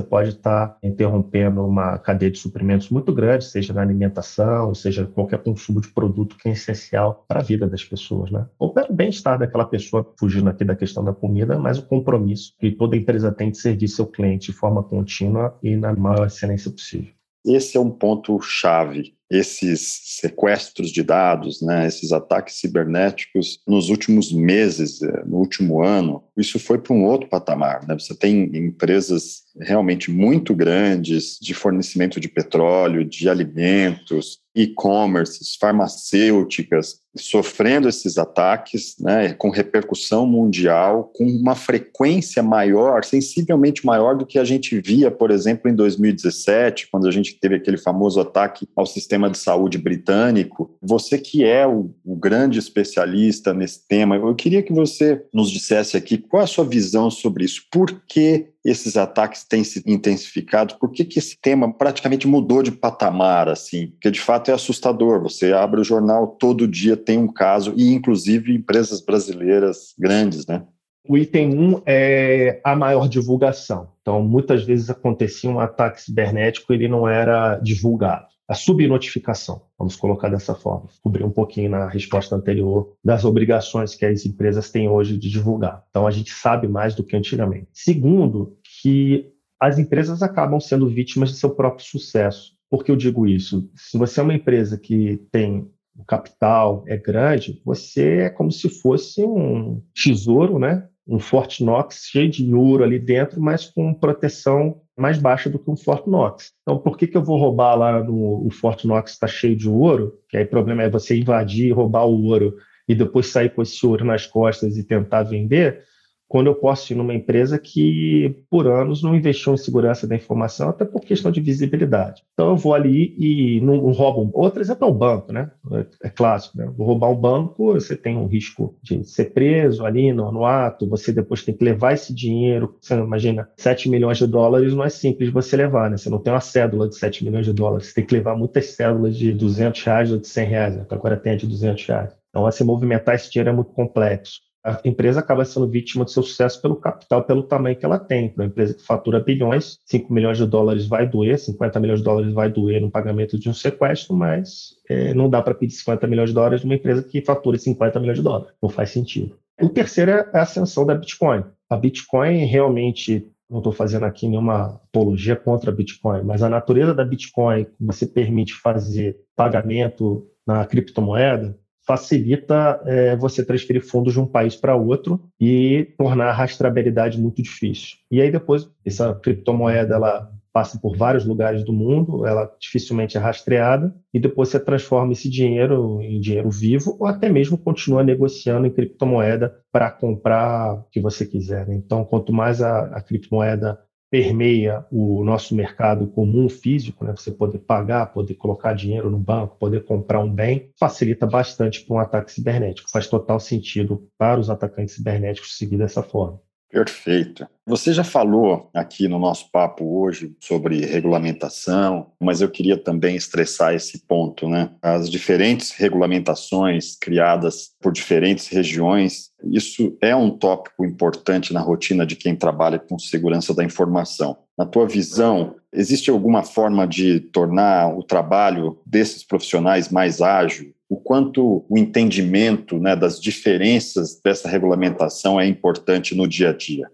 pode 0.00 0.30
estar 0.30 0.76
interrompendo 0.82 1.64
uma 1.64 1.98
cadeia 1.98 2.30
de 2.30 2.38
suprimentos 2.38 2.90
muito 2.90 3.12
grande, 3.12 3.44
seja 3.44 3.72
na 3.72 3.82
alimentação, 3.82 4.74
seja 4.74 5.06
qualquer 5.06 5.38
consumo 5.38 5.80
de 5.80 5.88
produto 5.88 6.36
que 6.36 6.48
é 6.48 6.52
essencial 6.52 7.24
para 7.28 7.40
a 7.40 7.42
vida 7.42 7.66
das 7.66 7.84
pessoas, 7.84 8.30
né? 8.30 8.46
Ou 8.58 8.72
para 8.72 8.90
o 8.90 8.94
bem-estar 8.94 9.38
daquela 9.38 9.64
pessoa, 9.64 10.12
fugindo 10.18 10.48
aqui 10.48 10.64
da 10.64 10.74
questão 10.74 11.04
da 11.04 11.12
comida, 11.12 11.58
mas 11.58 11.78
o 11.78 11.86
compromisso 11.86 12.54
que 12.58 12.70
toda 12.70 12.96
empresa 12.96 13.32
tem 13.32 13.50
de 13.50 13.58
servir 13.58 13.88
seu 13.88 14.06
cliente 14.06 14.50
de 14.50 14.58
forma 14.58 14.82
contínua 14.82 15.56
e 15.62 15.76
na 15.76 15.94
maior 15.94 16.26
excelência 16.26 16.70
possível. 16.70 17.17
Esse 17.48 17.76
é 17.76 17.80
um 17.80 17.90
ponto 17.90 18.40
chave 18.40 19.18
esses 19.30 20.00
sequestros 20.20 20.90
de 20.90 21.02
dados, 21.02 21.60
né, 21.60 21.86
esses 21.86 22.12
ataques 22.12 22.58
cibernéticos 22.58 23.60
nos 23.66 23.90
últimos 23.90 24.32
meses, 24.32 25.02
eh, 25.02 25.22
no 25.26 25.36
último 25.36 25.82
ano, 25.82 26.24
isso 26.36 26.58
foi 26.58 26.78
para 26.78 26.94
um 26.94 27.04
outro 27.04 27.28
patamar. 27.28 27.86
Né? 27.86 27.94
Você 27.98 28.14
tem 28.14 28.44
empresas 28.56 29.42
realmente 29.60 30.10
muito 30.10 30.54
grandes 30.54 31.38
de 31.40 31.52
fornecimento 31.52 32.18
de 32.18 32.28
petróleo, 32.28 33.04
de 33.04 33.28
alimentos, 33.28 34.38
e-commerces, 34.54 35.56
farmacêuticas, 35.56 37.00
sofrendo 37.18 37.88
esses 37.88 38.18
ataques, 38.18 38.96
né, 38.98 39.32
com 39.32 39.50
repercussão 39.50 40.26
mundial, 40.26 41.10
com 41.14 41.24
uma 41.24 41.54
frequência 41.54 42.42
maior, 42.42 43.04
sensivelmente 43.04 43.84
maior 43.84 44.16
do 44.16 44.26
que 44.26 44.38
a 44.38 44.44
gente 44.44 44.80
via, 44.80 45.10
por 45.10 45.30
exemplo, 45.30 45.70
em 45.70 45.74
2017, 45.74 46.88
quando 46.90 47.06
a 47.06 47.10
gente 47.10 47.38
teve 47.38 47.56
aquele 47.56 47.76
famoso 47.76 48.20
ataque 48.20 48.68
ao 48.74 48.86
sistema 48.86 49.28
de 49.28 49.38
saúde 49.38 49.78
britânico. 49.78 50.76
Você 50.82 51.18
que 51.18 51.44
é 51.44 51.66
o, 51.66 51.90
o 52.04 52.16
grande 52.16 52.58
especialista 52.58 53.52
nesse 53.52 53.86
tema, 53.86 54.16
eu 54.16 54.34
queria 54.34 54.62
que 54.62 54.72
você 54.72 55.22
nos 55.32 55.50
dissesse 55.50 55.96
aqui 55.96 56.18
qual 56.18 56.40
é 56.40 56.44
a 56.44 56.48
sua 56.48 56.64
visão 56.64 57.10
sobre 57.10 57.44
isso. 57.44 57.62
Por 57.70 58.02
que 58.06 58.46
esses 58.64 58.96
ataques 58.96 59.44
têm 59.44 59.64
se 59.64 59.82
intensificado? 59.86 60.76
Por 60.78 60.90
que, 60.90 61.04
que 61.04 61.18
esse 61.18 61.38
tema 61.40 61.72
praticamente 61.72 62.26
mudou 62.26 62.62
de 62.62 62.72
patamar, 62.72 63.48
assim? 63.48 63.88
Porque, 63.88 64.10
de 64.10 64.20
fato, 64.20 64.50
é 64.50 64.54
assustador. 64.54 65.22
Você 65.22 65.52
abre 65.52 65.80
o 65.80 65.84
jornal, 65.84 66.26
todo 66.26 66.68
dia 66.68 66.96
tem 67.08 67.16
um 67.16 67.32
caso, 67.32 67.72
e 67.74 67.94
inclusive 67.94 68.54
empresas 68.54 69.00
brasileiras 69.00 69.94
grandes, 69.98 70.46
né? 70.46 70.62
O 71.08 71.16
item 71.16 71.58
1 71.58 71.62
um 71.62 71.82
é 71.86 72.60
a 72.62 72.76
maior 72.76 73.08
divulgação. 73.08 73.92
Então, 74.02 74.22
muitas 74.22 74.62
vezes 74.62 74.90
acontecia 74.90 75.48
um 75.48 75.58
ataque 75.58 76.02
cibernético, 76.02 76.70
ele 76.70 76.86
não 76.86 77.08
era 77.08 77.56
divulgado 77.56 78.26
a 78.46 78.54
subnotificação, 78.54 79.62
vamos 79.78 79.94
colocar 79.94 80.30
dessa 80.30 80.54
forma. 80.54 80.88
Cobrir 81.02 81.24
um 81.24 81.30
pouquinho 81.30 81.70
na 81.70 81.86
resposta 81.86 82.34
anterior 82.34 82.94
das 83.04 83.24
obrigações 83.24 83.94
que 83.94 84.06
as 84.06 84.24
empresas 84.24 84.70
têm 84.70 84.88
hoje 84.88 85.18
de 85.18 85.30
divulgar. 85.30 85.84
Então, 85.90 86.06
a 86.06 86.10
gente 86.10 86.32
sabe 86.32 86.68
mais 86.68 86.94
do 86.94 87.04
que 87.04 87.16
antigamente. 87.16 87.68
Segundo, 87.72 88.56
que 88.82 89.30
as 89.60 89.78
empresas 89.78 90.22
acabam 90.22 90.60
sendo 90.60 90.88
vítimas 90.88 91.30
de 91.30 91.36
seu 91.36 91.50
próprio 91.50 91.86
sucesso. 91.86 92.52
Por 92.70 92.84
que 92.84 92.90
eu 92.90 92.96
digo 92.96 93.26
isso? 93.26 93.70
Se 93.74 93.96
você 93.96 94.20
é 94.20 94.22
uma 94.22 94.34
empresa 94.34 94.78
que 94.78 95.22
tem 95.30 95.70
o 95.98 96.04
capital 96.04 96.84
é 96.86 96.96
grande, 96.96 97.60
você 97.64 98.18
é 98.18 98.30
como 98.30 98.52
se 98.52 98.68
fosse 98.68 99.24
um 99.24 99.82
tesouro, 99.92 100.58
né? 100.58 100.86
Um 101.06 101.18
Fort 101.18 101.60
Knox 101.60 102.06
cheio 102.10 102.30
de 102.30 102.54
ouro 102.54 102.84
ali 102.84 102.98
dentro, 102.98 103.40
mas 103.40 103.66
com 103.66 103.92
proteção 103.92 104.80
mais 104.96 105.18
baixa 105.18 105.50
do 105.50 105.58
que 105.58 105.70
um 105.70 105.76
Fort 105.76 106.06
Knox. 106.06 106.52
Então, 106.62 106.78
por 106.78 106.96
que, 106.96 107.06
que 107.06 107.16
eu 107.16 107.24
vou 107.24 107.38
roubar 107.38 107.74
lá 107.74 108.02
no 108.02 108.46
o 108.46 108.50
Fort 108.50 108.84
Knox 108.84 109.12
está 109.12 109.26
cheio 109.26 109.56
de 109.56 109.68
ouro? 109.68 110.14
Que 110.28 110.36
aí 110.36 110.44
o 110.44 110.48
problema 110.48 110.82
é 110.82 110.90
você 110.90 111.18
invadir, 111.18 111.74
roubar 111.74 112.06
o 112.06 112.24
ouro 112.24 112.56
e 112.86 112.94
depois 112.94 113.26
sair 113.26 113.50
com 113.50 113.62
esse 113.62 113.84
ouro 113.84 114.04
nas 114.04 114.26
costas 114.26 114.76
e 114.76 114.84
tentar 114.84 115.24
vender 115.24 115.82
quando 116.28 116.48
eu 116.48 116.54
posso 116.54 116.92
ir 116.92 116.96
numa 116.96 117.14
empresa 117.14 117.58
que, 117.58 118.36
por 118.50 118.66
anos, 118.66 119.02
não 119.02 119.16
investiu 119.16 119.54
em 119.54 119.56
segurança 119.56 120.06
da 120.06 120.14
informação, 120.14 120.68
até 120.68 120.84
por 120.84 121.00
questão 121.00 121.30
de 121.30 121.40
visibilidade. 121.40 122.22
Então, 122.34 122.50
eu 122.50 122.56
vou 122.56 122.74
ali 122.74 123.14
e 123.18 123.60
não, 123.62 123.78
roubo. 123.92 124.30
Outro 124.34 124.60
exemplo 124.60 124.86
é 124.86 124.90
o 124.90 124.94
banco, 124.94 125.32
né? 125.32 125.50
É, 125.72 126.08
é, 126.08 126.10
clássico, 126.10 126.58
né? 126.58 126.70
Vou 126.76 126.86
roubar 126.86 127.10
um 127.10 127.16
banco, 127.16 127.72
você 127.72 127.96
tem 127.96 128.16
um 128.16 128.26
risco 128.26 128.76
de 128.82 129.02
ser 129.04 129.32
preso 129.32 129.86
ali 129.86 130.12
no, 130.12 130.30
no, 130.30 130.44
ato, 130.44 130.88
você 130.88 131.12
depois 131.12 131.42
tem 131.42 131.56
que 131.56 131.64
levar 131.64 131.94
esse 131.94 132.14
dinheiro. 132.14 132.76
Você 132.80 132.94
imagina, 132.94 133.48
7 133.56 133.88
milhões 133.88 134.18
de 134.18 134.26
dólares 134.26 134.74
não 134.74 134.84
é 134.84 134.90
simples 134.90 135.30
você 135.30 135.56
levar, 135.56 135.88
né? 135.88 135.96
Você 135.96 136.10
não 136.10 136.18
tem 136.18 136.32
uma 136.32 136.40
cédula 136.40 136.88
de 136.88 136.96
7 136.96 137.24
milhões 137.24 137.46
de 137.46 137.54
dólares, 137.54 137.86
você 137.86 137.94
tem 137.94 138.04
que 138.04 138.14
levar 138.14 138.36
muitas 138.36 138.66
cédulas 138.66 139.16
de 139.16 139.32
200 139.32 139.82
reais 139.82 140.12
ou 140.12 140.18
de 140.18 140.28
100 140.28 140.46
reais, 140.46 140.76
né? 140.76 140.86
agora 140.90 141.16
tem 141.16 141.32
a 141.32 141.36
de 141.36 141.46
200 141.46 141.86
reais. 141.86 142.12
Então, 142.28 142.46
assim, 142.46 142.64
movimentar 142.64 143.14
esse 143.14 143.30
dinheiro 143.30 143.50
é 143.50 143.52
muito 143.52 143.72
complexo 143.72 144.47
a 144.64 144.80
empresa 144.84 145.20
acaba 145.20 145.44
sendo 145.44 145.68
vítima 145.68 146.04
do 146.04 146.10
seu 146.10 146.22
sucesso 146.22 146.60
pelo 146.60 146.76
capital, 146.76 147.24
pelo 147.24 147.42
tamanho 147.42 147.76
que 147.76 147.84
ela 147.84 147.98
tem. 147.98 148.32
Uma 148.36 148.46
empresa 148.46 148.74
que 148.74 148.82
fatura 148.82 149.20
bilhões, 149.20 149.78
5 149.84 150.12
milhões 150.12 150.38
de 150.38 150.46
dólares 150.46 150.86
vai 150.86 151.06
doer, 151.08 151.38
50 151.38 151.80
milhões 151.80 152.00
de 152.00 152.04
dólares 152.04 152.32
vai 152.32 152.50
doer 152.50 152.80
no 152.80 152.90
pagamento 152.90 153.38
de 153.38 153.48
um 153.48 153.54
sequestro, 153.54 154.14
mas 154.14 154.74
é, 154.88 155.14
não 155.14 155.30
dá 155.30 155.40
para 155.40 155.54
pedir 155.54 155.74
50 155.74 156.06
milhões 156.06 156.30
de 156.30 156.34
dólares 156.34 156.60
de 156.60 156.66
uma 156.66 156.74
empresa 156.74 157.02
que 157.02 157.22
fatura 157.22 157.58
50 157.58 158.00
milhões 158.00 158.18
de 158.18 158.24
dólares. 158.24 158.52
Não 158.62 158.68
faz 158.68 158.90
sentido. 158.90 159.36
O 159.60 159.68
terceiro 159.68 160.10
é 160.10 160.30
a 160.32 160.42
ascensão 160.42 160.86
da 160.86 160.94
Bitcoin. 160.94 161.44
A 161.68 161.76
Bitcoin 161.76 162.44
realmente 162.44 163.30
não 163.50 163.58
estou 163.58 163.72
fazendo 163.72 164.04
aqui 164.04 164.28
nenhuma 164.28 164.80
apologia 164.88 165.34
contra 165.34 165.70
a 165.70 165.74
Bitcoin, 165.74 166.22
mas 166.22 166.42
a 166.42 166.48
natureza 166.48 166.94
da 166.94 167.04
Bitcoin, 167.04 167.66
você 167.80 168.06
permite 168.06 168.54
fazer 168.54 169.16
pagamento 169.34 170.26
na 170.46 170.64
criptomoeda, 170.66 171.58
facilita 171.88 172.82
é, 172.84 173.16
você 173.16 173.42
transferir 173.42 173.82
fundos 173.82 174.12
de 174.12 174.20
um 174.20 174.26
país 174.26 174.54
para 174.54 174.76
outro 174.76 175.18
e 175.40 175.88
tornar 175.96 176.28
a 176.28 176.32
rastreabilidade 176.32 177.18
muito 177.18 177.42
difícil. 177.42 177.96
E 178.10 178.20
aí 178.20 178.30
depois 178.30 178.68
essa 178.84 179.14
criptomoeda 179.14 179.94
ela 179.94 180.30
passa 180.52 180.78
por 180.78 180.96
vários 180.96 181.24
lugares 181.24 181.64
do 181.64 181.72
mundo, 181.72 182.26
ela 182.26 182.50
dificilmente 182.60 183.16
é 183.16 183.20
rastreada 183.20 183.94
e 184.12 184.20
depois 184.20 184.50
você 184.50 184.60
transforma 184.60 185.12
esse 185.12 185.30
dinheiro 185.30 186.02
em 186.02 186.20
dinheiro 186.20 186.50
vivo 186.50 186.94
ou 187.00 187.06
até 187.06 187.30
mesmo 187.30 187.56
continua 187.56 188.02
negociando 188.02 188.66
em 188.66 188.70
criptomoeda 188.70 189.56
para 189.72 189.90
comprar 189.90 190.74
o 190.74 190.82
que 190.90 191.00
você 191.00 191.24
quiser. 191.24 191.66
Né? 191.66 191.74
Então, 191.74 192.04
quanto 192.04 192.34
mais 192.34 192.60
a, 192.60 192.80
a 192.86 193.00
criptomoeda 193.00 193.78
permeia 194.10 194.84
o 194.90 195.22
nosso 195.24 195.54
mercado 195.54 196.06
comum 196.06 196.48
físico, 196.48 197.04
né? 197.04 197.12
Você 197.16 197.30
poder 197.30 197.58
pagar, 197.58 198.06
poder 198.06 198.34
colocar 198.34 198.72
dinheiro 198.72 199.10
no 199.10 199.18
banco, 199.18 199.56
poder 199.58 199.84
comprar 199.84 200.20
um 200.20 200.32
bem, 200.32 200.70
facilita 200.78 201.26
bastante 201.26 201.84
para 201.84 201.96
um 201.96 201.98
ataque 201.98 202.32
cibernético. 202.32 202.90
Faz 202.90 203.06
total 203.06 203.38
sentido 203.38 204.08
para 204.16 204.40
os 204.40 204.50
atacantes 204.50 204.94
cibernéticos 204.94 205.56
seguir 205.56 205.76
dessa 205.76 206.02
forma. 206.02 206.40
Perfeito. 206.70 207.46
Você 207.66 207.92
já 207.92 208.04
falou 208.04 208.70
aqui 208.74 209.08
no 209.08 209.18
nosso 209.18 209.50
papo 209.50 210.00
hoje 210.00 210.34
sobre 210.40 210.84
regulamentação, 210.84 212.12
mas 212.20 212.40
eu 212.40 212.50
queria 212.50 212.76
também 212.76 213.16
estressar 213.16 213.74
esse 213.74 214.06
ponto, 214.06 214.48
né? 214.48 214.70
As 214.82 215.08
diferentes 215.10 215.70
regulamentações 215.72 216.96
criadas 216.96 217.70
por 217.80 217.92
diferentes 217.92 218.48
regiões, 218.48 219.30
isso 219.52 219.96
é 220.00 220.14
um 220.14 220.30
tópico 220.30 220.84
importante 220.84 221.52
na 221.52 221.60
rotina 221.60 222.06
de 222.06 222.16
quem 222.16 222.34
trabalha 222.34 222.78
com 222.78 222.98
segurança 222.98 223.54
da 223.54 223.64
informação. 223.64 224.36
Na 224.56 224.66
tua 224.66 224.86
visão, 224.86 225.56
existe 225.72 226.10
alguma 226.10 226.42
forma 226.42 226.86
de 226.86 227.20
tornar 227.20 227.96
o 227.96 228.02
trabalho 228.02 228.78
desses 228.84 229.22
profissionais 229.22 229.90
mais 229.90 230.20
ágil, 230.20 230.72
o 230.88 230.96
quanto 230.96 231.64
o 231.68 231.78
entendimento 231.78 232.78
né, 232.78 232.96
das 232.96 233.20
diferenças 233.20 234.20
dessa 234.24 234.48
regulamentação 234.48 235.38
é 235.38 235.46
importante 235.46 236.14
no 236.14 236.26
dia 236.26 236.50
a 236.50 236.52
dia? 236.52 236.90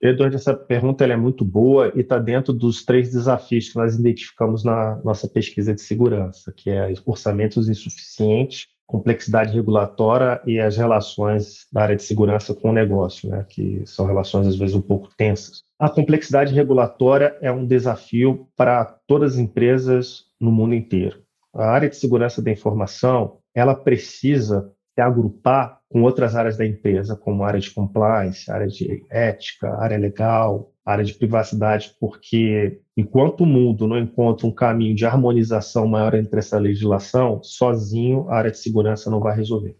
Eduardo, 0.00 0.36
essa 0.36 0.54
pergunta 0.54 1.04
é 1.04 1.16
muito 1.16 1.44
boa 1.44 1.90
e 1.96 2.00
está 2.00 2.18
dentro 2.18 2.52
dos 2.52 2.84
três 2.84 3.10
desafios 3.10 3.70
que 3.70 3.76
nós 3.76 3.96
identificamos 3.96 4.62
na 4.62 5.00
nossa 5.04 5.26
pesquisa 5.26 5.74
de 5.74 5.80
segurança, 5.80 6.52
que 6.56 6.70
é 6.70 6.92
orçamentos 7.04 7.68
insuficientes, 7.68 8.68
complexidade 8.88 9.54
regulatória 9.54 10.40
e 10.46 10.58
as 10.58 10.78
relações 10.78 11.66
da 11.70 11.82
área 11.82 11.94
de 11.94 12.02
segurança 12.02 12.54
com 12.54 12.70
o 12.70 12.72
negócio, 12.72 13.28
né, 13.28 13.44
que 13.46 13.82
são 13.84 14.06
relações 14.06 14.46
às 14.46 14.56
vezes 14.56 14.74
um 14.74 14.80
pouco 14.80 15.10
tensas. 15.14 15.62
A 15.78 15.90
complexidade 15.90 16.54
regulatória 16.54 17.36
é 17.42 17.52
um 17.52 17.66
desafio 17.66 18.48
para 18.56 18.86
todas 19.06 19.34
as 19.34 19.38
empresas 19.38 20.24
no 20.40 20.50
mundo 20.50 20.74
inteiro. 20.74 21.22
A 21.54 21.66
área 21.66 21.90
de 21.90 21.96
segurança 21.96 22.40
da 22.40 22.50
informação 22.50 23.38
ela 23.54 23.74
precisa 23.74 24.72
se 24.94 25.02
agrupar 25.02 25.78
com 25.90 26.02
outras 26.02 26.34
áreas 26.34 26.56
da 26.56 26.66
empresa, 26.66 27.14
como 27.14 27.44
área 27.44 27.60
de 27.60 27.70
compliance, 27.70 28.50
área 28.50 28.66
de 28.66 29.04
ética, 29.10 29.74
área 29.78 29.98
legal, 29.98 30.72
área 30.92 31.04
de 31.04 31.14
privacidade, 31.14 31.94
porque 32.00 32.80
enquanto 32.96 33.42
o 33.42 33.46
mundo 33.46 33.86
não 33.86 33.98
encontra 33.98 34.46
um 34.46 34.50
caminho 34.50 34.94
de 34.94 35.04
harmonização 35.04 35.86
maior 35.86 36.14
entre 36.14 36.38
essa 36.38 36.58
legislação, 36.58 37.42
sozinho 37.42 38.28
a 38.30 38.36
área 38.36 38.50
de 38.50 38.58
segurança 38.58 39.10
não 39.10 39.20
vai 39.20 39.36
resolver. 39.36 39.76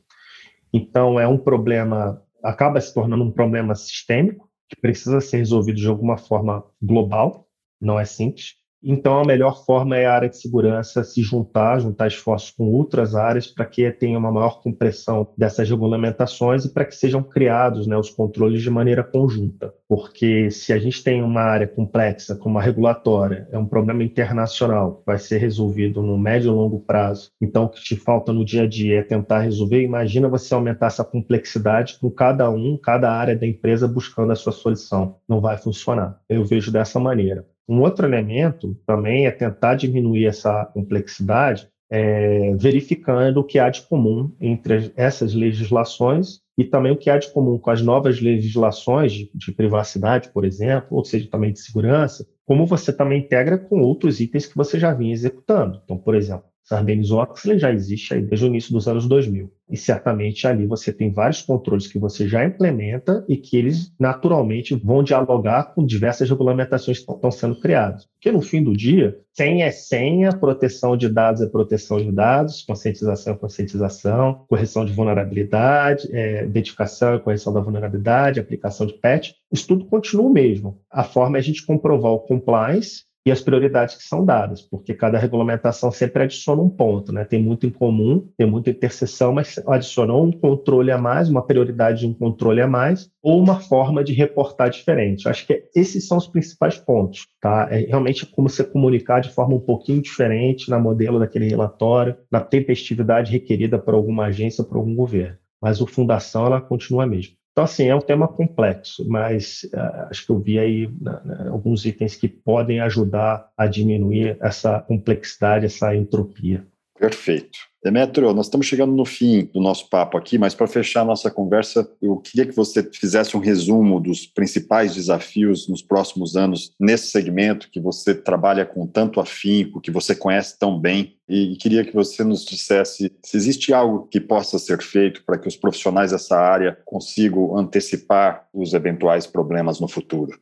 Então 0.73 1.19
é 1.19 1.27
um 1.27 1.38
problema, 1.38 2.23
acaba 2.45 2.81
se 2.81 2.93
tornando 2.93 3.25
um 3.25 3.31
problema 3.31 3.75
sistêmico 3.75 4.50
que 4.69 4.79
precisa 4.79 5.21
ser 5.21 5.38
resolvido 5.38 5.77
de 5.77 5.88
alguma 5.88 6.19
forma 6.19 6.62
global, 6.81 7.49
não 7.81 7.99
é 7.99 8.05
simples. 8.05 8.57
Então, 8.82 9.18
a 9.18 9.25
melhor 9.25 9.64
forma 9.64 9.97
é 9.97 10.06
a 10.06 10.14
área 10.14 10.28
de 10.28 10.38
segurança 10.38 11.02
se 11.02 11.20
juntar, 11.20 11.80
juntar 11.80 12.06
esforços 12.06 12.52
com 12.52 12.70
outras 12.70 13.14
áreas 13.14 13.47
para 13.49 13.66
que 13.66 13.90
tenha 13.90 14.18
uma 14.18 14.30
maior 14.30 14.62
compressão 14.62 15.26
dessas 15.37 15.68
regulamentações 15.68 16.64
e 16.64 16.73
para 16.73 16.85
que 16.85 16.94
sejam 16.94 17.23
criados 17.23 17.87
né, 17.87 17.97
os 17.97 18.11
controles 18.11 18.62
de 18.62 18.70
maneira 18.70 19.02
conjunta. 19.02 19.75
Porque 19.88 20.50
se 20.50 20.73
a 20.73 20.78
gente 20.78 21.02
tem 21.02 21.23
uma 21.23 21.40
área 21.40 21.66
complexa, 21.66 22.37
como 22.37 22.58
a 22.58 22.62
regulatória, 22.62 23.49
é 23.50 23.58
um 23.58 23.66
problema 23.66 24.04
internacional, 24.04 25.02
vai 25.04 25.18
ser 25.18 25.38
resolvido 25.38 26.00
no 26.00 26.16
médio 26.16 26.52
e 26.52 26.54
longo 26.54 26.78
prazo. 26.80 27.30
Então, 27.40 27.64
o 27.64 27.68
que 27.68 27.82
te 27.82 27.97
falta 27.97 28.32
no 28.32 28.44
dia 28.44 28.62
a 28.62 28.66
dia 28.66 29.00
é 29.00 29.02
tentar 29.02 29.40
resolver. 29.40 29.82
Imagina 29.82 30.28
você 30.28 30.54
aumentar 30.54 30.87
essa 30.87 31.04
complexidade 31.04 31.99
com 32.00 32.11
cada 32.11 32.49
um, 32.50 32.76
cada 32.76 33.11
área 33.11 33.37
da 33.37 33.46
empresa 33.46 33.88
buscando 33.88 34.31
a 34.31 34.37
sua 34.37 34.53
solução. 34.53 35.16
Não 35.29 35.40
vai 35.40 35.57
funcionar. 35.57 36.20
Eu 36.29 36.44
vejo 36.44 36.70
dessa 36.70 37.00
maneira. 37.00 37.44
Um 37.68 37.83
outro 37.83 38.07
elemento 38.07 38.74
também 38.87 39.26
é 39.26 39.31
tentar 39.31 39.74
diminuir 39.74 40.26
essa 40.26 40.64
complexidade, 40.66 41.68
é, 41.90 42.54
verificando 42.57 43.38
o 43.38 43.44
que 43.44 43.59
há 43.59 43.68
de 43.68 43.83
comum 43.83 44.35
entre 44.40 44.92
essas 44.96 45.35
legislações 45.35 46.40
e 46.57 46.64
também 46.64 46.92
o 46.92 46.96
que 46.96 47.09
há 47.09 47.18
de 47.18 47.31
comum 47.33 47.59
com 47.59 47.70
as 47.70 47.83
novas 47.83 48.20
legislações 48.20 49.12
de, 49.12 49.31
de 49.35 49.52
privacidade, 49.52 50.31
por 50.31 50.44
exemplo, 50.44 50.96
ou 50.96 51.04
seja, 51.04 51.28
também 51.31 51.52
de 51.52 51.61
segurança, 51.61 52.26
como 52.46 52.66
você 52.66 52.92
também 52.92 53.20
integra 53.20 53.59
com 53.59 53.81
outros 53.81 54.20
itens 54.20 54.46
que 54.46 54.57
você 54.57 54.78
já 54.78 54.92
vinha 54.92 55.12
executando. 55.12 55.81
Então, 55.85 55.96
por 55.96 56.14
exemplo, 56.14 56.44
Sarbanes-Oxley 56.68 57.59
já 57.59 57.72
existe 57.72 58.12
aí 58.12 58.20
desde 58.20 58.44
o 58.44 58.48
início 58.48 58.72
dos 58.72 58.87
anos 58.87 59.09
2000. 59.09 59.50
E 59.70 59.76
certamente 59.76 60.46
ali 60.46 60.66
você 60.66 60.92
tem 60.92 61.12
vários 61.12 61.42
controles 61.42 61.87
que 61.87 61.98
você 61.98 62.28
já 62.28 62.44
implementa 62.44 63.24
e 63.28 63.37
que 63.37 63.57
eles 63.57 63.92
naturalmente 63.98 64.74
vão 64.74 65.02
dialogar 65.02 65.74
com 65.74 65.85
diversas 65.85 66.28
regulamentações 66.28 66.98
que 66.98 67.11
estão 67.11 67.31
sendo 67.31 67.59
criadas. 67.61 68.07
Porque 68.14 68.33
no 68.33 68.40
fim 68.42 68.62
do 68.62 68.74
dia, 68.74 69.18
senha 69.33 69.66
é 69.66 69.70
senha, 69.70 70.33
proteção 70.33 70.96
de 70.96 71.09
dados 71.09 71.42
é 71.42 71.46
proteção 71.46 71.98
de 71.98 72.12
dados, 72.12 72.62
conscientização 72.62 73.35
é 73.35 73.37
conscientização, 73.37 74.44
correção 74.48 74.85
de 74.85 74.92
vulnerabilidade, 74.92 76.09
é, 76.12 76.44
identificação 76.44 77.14
e 77.14 77.20
correção 77.20 77.52
da 77.52 77.61
vulnerabilidade, 77.61 78.40
aplicação 78.40 78.87
de 78.87 78.94
patch, 78.94 79.33
isso 79.52 79.68
tudo 79.68 79.87
continua 79.87 80.26
o 80.26 80.33
mesmo. 80.33 80.81
A 80.90 81.04
forma 81.04 81.38
é 81.38 81.40
a 81.40 81.42
gente 81.42 81.64
comprovar 81.64 82.12
o 82.12 82.20
compliance 82.20 83.08
e 83.29 83.31
as 83.31 83.43
prioridades 83.43 83.95
que 83.95 84.03
são 84.03 84.25
dadas, 84.25 84.62
porque 84.62 84.95
cada 84.95 85.19
regulamentação 85.19 85.93
sempre 85.93 86.23
adiciona 86.23 86.62
um 86.62 86.71
ponto, 86.71 87.12
né? 87.12 87.27
Tem 87.27 87.41
muito 87.43 87.67
em 87.67 87.71
comum, 87.71 88.27
tem 88.38 88.47
muita 88.47 88.71
interseção, 88.71 89.35
mas 89.35 89.61
adiciona 89.67 90.14
um 90.14 90.33
controle 90.33 90.91
a 90.91 90.97
mais, 90.97 91.29
uma 91.29 91.47
prioridade 91.47 92.01
de 92.01 92.07
um 92.07 92.14
controle 92.14 92.62
a 92.62 92.67
mais, 92.67 93.11
ou 93.23 93.38
uma 93.38 93.61
forma 93.61 94.03
de 94.03 94.14
reportar 94.14 94.71
diferente. 94.71 95.29
Acho 95.29 95.47
que 95.47 95.64
esses 95.77 96.09
são 96.09 96.17
os 96.17 96.27
principais 96.27 96.79
pontos, 96.79 97.27
tá? 97.38 97.69
É 97.71 97.81
realmente 97.81 98.25
como 98.25 98.49
você 98.49 98.64
comunicar 98.64 99.21
de 99.21 99.31
forma 99.31 99.55
um 99.55 99.61
pouquinho 99.61 100.01
diferente 100.01 100.71
na 100.71 100.79
modelo 100.79 101.19
daquele 101.19 101.49
relatório, 101.49 102.17
na 102.33 102.41
tempestividade 102.41 103.31
requerida 103.31 103.79
por 103.79 103.93
alguma 103.93 104.27
agência, 104.27 104.64
por 104.64 104.79
algum 104.79 104.95
governo. 104.95 105.37
Mas 105.61 105.83
o 105.83 105.87
fundação 105.87 106.47
ela 106.47 106.62
continua 106.62 107.05
a 107.05 107.07
mesma. 107.07 107.38
Então, 107.59 107.64
assim, 107.64 107.88
é 107.88 107.97
um 107.97 108.01
tema 108.01 108.29
complexo, 108.29 109.05
mas 109.09 109.64
uh, 109.75 110.07
acho 110.09 110.25
que 110.25 110.31
eu 110.31 110.38
vi 110.38 110.61
aí 110.61 110.87
né, 111.01 111.49
alguns 111.51 111.85
itens 111.85 112.14
que 112.14 112.29
podem 112.29 112.79
ajudar 112.79 113.51
a 113.57 113.66
diminuir 113.66 114.38
essa 114.40 114.79
complexidade, 114.79 115.66
essa 115.66 115.92
entropia. 115.92 116.64
Perfeito. 116.98 117.58
Demetrio, 117.82 118.34
nós 118.34 118.46
estamos 118.46 118.66
chegando 118.66 118.92
no 118.92 119.04
fim 119.04 119.48
do 119.54 119.61
nosso 119.61 119.88
papo 119.88 120.18
aqui, 120.18 120.37
mas 120.37 120.52
para 120.52 120.66
fechar 120.66 121.02
a 121.02 121.04
nossa 121.04 121.30
conversa, 121.30 121.88
eu 122.02 122.16
queria 122.16 122.44
que 122.44 122.54
você 122.54 122.82
fizesse 122.82 123.37
um 123.37 123.40
resumo 123.40 124.00
dos 124.00 124.26
principais 124.26 124.96
desafios 124.96 125.68
nos 125.68 125.80
próximos 125.80 126.34
anos 126.34 126.72
nesse 126.78 127.06
segmento 127.12 127.70
que 127.70 127.78
você 127.78 128.16
trabalha 128.16 128.66
com 128.66 128.84
tanto 128.84 129.20
afinco, 129.20 129.80
que 129.80 129.92
você 129.92 130.12
conhece 130.12 130.58
tão 130.58 130.78
bem, 130.78 131.16
e 131.28 131.56
queria 131.56 131.84
que 131.84 131.94
você 131.94 132.24
nos 132.24 132.44
dissesse 132.44 133.12
se 133.22 133.37
existe 133.37 133.72
algo 133.72 134.08
que 134.08 134.20
possa 134.20 134.58
ser 134.58 134.82
feito 134.82 135.22
para 135.24 135.38
que 135.38 135.46
os 135.46 135.56
profissionais 135.56 136.11
dessa 136.11 136.37
área 136.37 136.76
consigam 136.84 137.56
antecipar 137.56 138.48
os 138.52 138.74
eventuais 138.74 139.24
problemas 139.24 139.78
no 139.78 139.87
futuro 139.87 140.37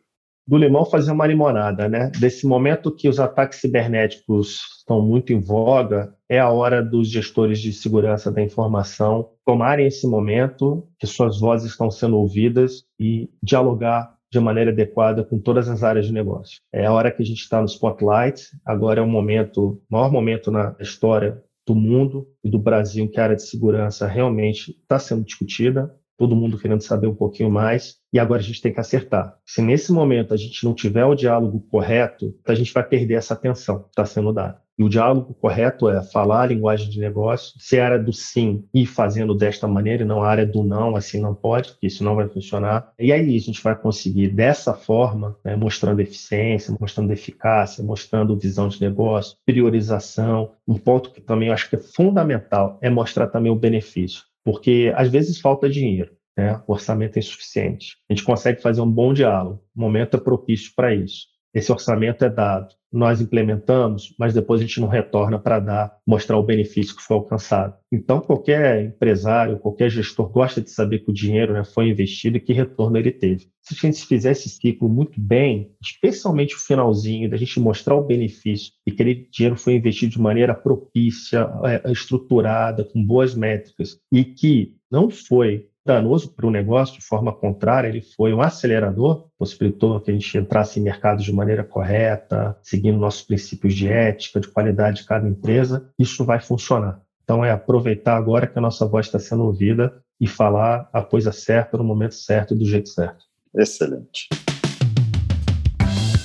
do 0.46 0.56
limão 0.56 0.84
fazer 0.84 1.10
uma 1.10 1.26
limonada, 1.26 1.88
né? 1.88 2.10
Desse 2.20 2.46
momento 2.46 2.94
que 2.94 3.08
os 3.08 3.18
ataques 3.18 3.60
cibernéticos 3.60 4.60
estão 4.78 5.02
muito 5.02 5.32
em 5.32 5.40
voga, 5.40 6.14
é 6.28 6.38
a 6.38 6.50
hora 6.50 6.82
dos 6.82 7.10
gestores 7.10 7.58
de 7.60 7.72
segurança 7.72 8.30
da 8.30 8.42
informação 8.42 9.30
tomarem 9.44 9.86
esse 9.86 10.06
momento, 10.06 10.86
que 10.98 11.06
suas 11.06 11.40
vozes 11.40 11.72
estão 11.72 11.90
sendo 11.90 12.16
ouvidas 12.18 12.84
e 12.98 13.28
dialogar 13.42 14.16
de 14.30 14.40
maneira 14.40 14.70
adequada 14.70 15.24
com 15.24 15.38
todas 15.38 15.68
as 15.68 15.82
áreas 15.82 16.06
de 16.06 16.12
negócio. 16.12 16.60
É 16.72 16.86
a 16.86 16.92
hora 16.92 17.10
que 17.10 17.22
a 17.22 17.24
gente 17.26 17.40
está 17.40 17.60
no 17.60 17.66
spotlight, 17.66 18.42
agora 18.64 19.00
é 19.00 19.02
o 19.02 19.06
momento, 19.06 19.80
o 19.88 19.94
maior 19.94 20.10
momento 20.10 20.50
na 20.50 20.76
história 20.80 21.42
do 21.66 21.74
mundo 21.74 22.28
e 22.44 22.50
do 22.50 22.58
Brasil 22.58 23.08
que 23.08 23.18
a 23.18 23.24
área 23.24 23.36
de 23.36 23.42
segurança 23.42 24.06
realmente 24.06 24.70
está 24.70 24.98
sendo 24.98 25.24
discutida. 25.24 25.92
Todo 26.16 26.36
mundo 26.36 26.58
querendo 26.58 26.82
saber 26.82 27.06
um 27.06 27.14
pouquinho 27.14 27.50
mais, 27.50 27.96
e 28.12 28.18
agora 28.18 28.40
a 28.40 28.44
gente 28.44 28.62
tem 28.62 28.72
que 28.72 28.80
acertar. 28.80 29.36
Se 29.44 29.60
nesse 29.60 29.92
momento 29.92 30.32
a 30.32 30.36
gente 30.36 30.64
não 30.64 30.74
tiver 30.74 31.04
o 31.04 31.14
diálogo 31.14 31.60
correto, 31.70 32.34
a 32.46 32.54
gente 32.54 32.72
vai 32.72 32.82
perder 32.82 33.14
essa 33.14 33.34
atenção 33.34 33.82
que 33.82 33.88
está 33.88 34.04
sendo 34.04 34.32
dada. 34.32 34.60
E 34.78 34.84
o 34.84 34.90
diálogo 34.90 35.32
correto 35.32 35.88
é 35.88 36.02
falar 36.02 36.42
a 36.42 36.46
linguagem 36.46 36.90
de 36.90 37.00
negócio, 37.00 37.58
ser 37.58 37.80
a 37.80 37.86
área 37.86 37.98
do 37.98 38.12
sim 38.12 38.64
e 38.74 38.84
fazendo 38.84 39.34
desta 39.34 39.66
maneira, 39.66 40.02
e 40.02 40.06
não 40.06 40.22
a 40.22 40.28
área 40.28 40.44
do 40.44 40.62
não, 40.62 40.94
assim 40.94 41.18
não 41.18 41.34
pode, 41.34 41.70
porque 41.72 41.86
isso 41.86 42.04
não 42.04 42.14
vai 42.14 42.28
funcionar. 42.28 42.92
E 42.98 43.10
aí 43.10 43.36
a 43.36 43.40
gente 43.40 43.62
vai 43.62 43.74
conseguir, 43.74 44.28
dessa 44.28 44.74
forma, 44.74 45.34
né, 45.42 45.56
mostrando 45.56 46.00
eficiência, 46.00 46.76
mostrando 46.78 47.10
eficácia, 47.10 47.82
mostrando 47.82 48.36
visão 48.36 48.68
de 48.68 48.78
negócio, 48.80 49.38
priorização. 49.46 50.52
Um 50.68 50.76
ponto 50.76 51.10
que 51.10 51.22
também 51.22 51.48
eu 51.48 51.54
acho 51.54 51.70
que 51.70 51.76
é 51.76 51.80
fundamental 51.80 52.78
é 52.82 52.90
mostrar 52.90 53.28
também 53.28 53.50
o 53.50 53.56
benefício, 53.56 54.24
porque 54.46 54.92
às 54.94 55.10
vezes 55.10 55.40
falta 55.40 55.68
dinheiro. 55.68 56.12
Né? 56.38 56.62
O 56.68 56.72
orçamento 56.72 57.16
é 57.16 57.18
insuficiente. 57.18 57.96
A 58.08 58.12
gente 58.12 58.24
consegue 58.24 58.62
fazer 58.62 58.80
um 58.80 58.90
bom 58.90 59.12
diálogo. 59.12 59.60
O 59.74 59.80
momento 59.80 60.16
é 60.16 60.20
propício 60.20 60.70
para 60.76 60.94
isso. 60.94 61.26
Esse 61.56 61.72
orçamento 61.72 62.24
é 62.24 62.28
dado 62.28 62.76
nós 62.96 63.20
implementamos, 63.20 64.14
mas 64.18 64.32
depois 64.32 64.60
a 64.60 64.64
gente 64.64 64.80
não 64.80 64.88
retorna 64.88 65.38
para 65.38 65.60
dar, 65.60 65.96
mostrar 66.06 66.38
o 66.38 66.42
benefício 66.42 66.96
que 66.96 67.02
foi 67.02 67.16
alcançado. 67.16 67.74
Então, 67.92 68.20
qualquer 68.20 68.84
empresário, 68.84 69.58
qualquer 69.58 69.90
gestor 69.90 70.28
gosta 70.28 70.60
de 70.60 70.70
saber 70.70 71.00
que 71.00 71.10
o 71.10 71.14
dinheiro 71.14 71.52
né, 71.52 71.64
foi 71.64 71.90
investido 71.90 72.36
e 72.36 72.40
que 72.40 72.52
retorno 72.52 72.96
ele 72.96 73.12
teve. 73.12 73.48
Se 73.60 73.74
a 73.74 73.86
gente 73.86 74.06
fizer 74.06 74.30
esse 74.30 74.48
ciclo 74.48 74.88
muito 74.88 75.20
bem, 75.20 75.72
especialmente 75.82 76.54
o 76.54 76.58
finalzinho, 76.58 77.28
da 77.28 77.36
gente 77.36 77.60
mostrar 77.60 77.96
o 77.96 78.04
benefício 78.04 78.72
e 78.86 78.90
que 78.90 79.02
aquele 79.02 79.28
dinheiro 79.30 79.56
foi 79.56 79.74
investido 79.74 80.12
de 80.12 80.20
maneira 80.20 80.54
propícia, 80.54 81.50
é, 81.64 81.90
estruturada, 81.90 82.84
com 82.84 83.04
boas 83.04 83.34
métricas, 83.34 83.98
e 84.12 84.24
que 84.24 84.74
não 84.90 85.10
foi 85.10 85.66
danoso 85.86 86.34
para 86.34 86.46
o 86.46 86.50
negócio, 86.50 86.98
de 86.98 87.04
forma 87.04 87.32
contrária, 87.32 87.88
ele 87.88 88.02
foi 88.02 88.34
um 88.34 88.42
acelerador, 88.42 89.28
possibilitou 89.38 90.00
que 90.00 90.10
a 90.10 90.14
gente 90.14 90.36
entrasse 90.36 90.78
em 90.78 90.82
mercados 90.82 91.24
de 91.24 91.32
maneira 91.32 91.64
correta, 91.64 92.58
seguindo 92.62 92.98
nossos 92.98 93.22
princípios 93.22 93.74
de 93.74 93.88
ética, 93.88 94.40
de 94.40 94.48
qualidade 94.48 94.98
de 94.98 95.06
cada 95.06 95.28
empresa, 95.28 95.88
isso 95.98 96.24
vai 96.24 96.40
funcionar. 96.40 97.00
Então, 97.24 97.44
é 97.44 97.50
aproveitar 97.50 98.16
agora 98.16 98.46
que 98.46 98.58
a 98.58 98.62
nossa 98.62 98.86
voz 98.86 99.06
está 99.06 99.18
sendo 99.18 99.44
ouvida 99.44 100.00
e 100.20 100.26
falar 100.26 100.88
a 100.92 101.02
coisa 101.02 101.32
certa 101.32 101.76
no 101.76 101.84
momento 101.84 102.14
certo 102.14 102.54
e 102.54 102.58
do 102.58 102.64
jeito 102.64 102.88
certo. 102.88 103.24
Excelente. 103.54 104.28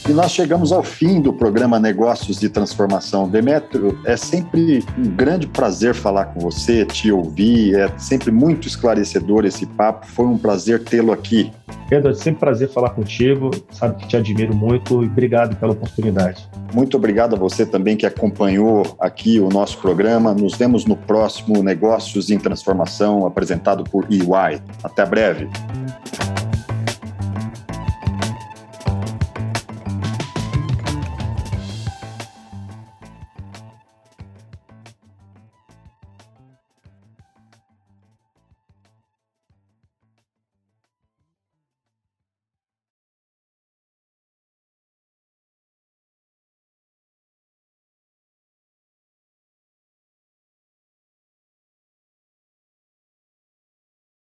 E 0.10 0.14
nós 0.14 0.32
chegamos 0.32 0.72
ao 0.72 0.82
fim 0.82 1.22
do 1.22 1.32
programa 1.32 1.80
Negócios 1.80 2.40
de 2.40 2.50
Transformação. 2.50 3.30
Demetrio, 3.30 4.00
é 4.04 4.18
sempre 4.18 4.84
um 4.98 5.04
grande 5.04 5.46
prazer 5.46 5.94
falar 5.94 6.26
com 6.26 6.40
você, 6.40 6.84
te 6.86 7.12
ouvir, 7.12 7.76
é 7.76 7.88
sempre 8.00 8.32
muito 8.32 8.68
esclarecedor 8.68 9.46
esse 9.46 9.66
papo. 9.66 10.08
Foi 10.08 10.26
um 10.26 10.38
prazer 10.38 10.84
tê-lo 10.84 11.12
aqui. 11.12 11.52
Pedro, 11.88 12.12
é 12.12 12.14
sempre 12.16 12.32
um 12.32 12.40
prazer 12.40 12.70
falar 12.70 12.90
contigo, 12.92 13.52
sabe 13.72 13.98
que 13.98 14.08
te 14.08 14.18
admiro 14.18 14.56
muito 14.56 15.04
e 15.04 15.08
obrigado 15.08 15.56
pela 15.56 15.74
oportunidade. 15.74 16.50
Muito 16.74 16.98
obrigado 16.98 17.36
a 17.36 17.40
você 17.40 17.66
também 17.66 17.96
que 17.96 18.06
acompanhou 18.06 18.96
aqui 19.00 19.40
o 19.40 19.50
nosso 19.50 19.78
programa. 19.78 20.34
Nos 20.34 20.56
vemos 20.56 20.86
no 20.86 20.96
próximo 20.96 21.62
Negócios 21.62 22.32
em 22.32 22.40
Transformação, 22.40 23.26
apresentado 23.26 23.84
por 23.84 24.08
EY. 24.10 24.62
Até 24.84 25.06
breve. 25.06 25.48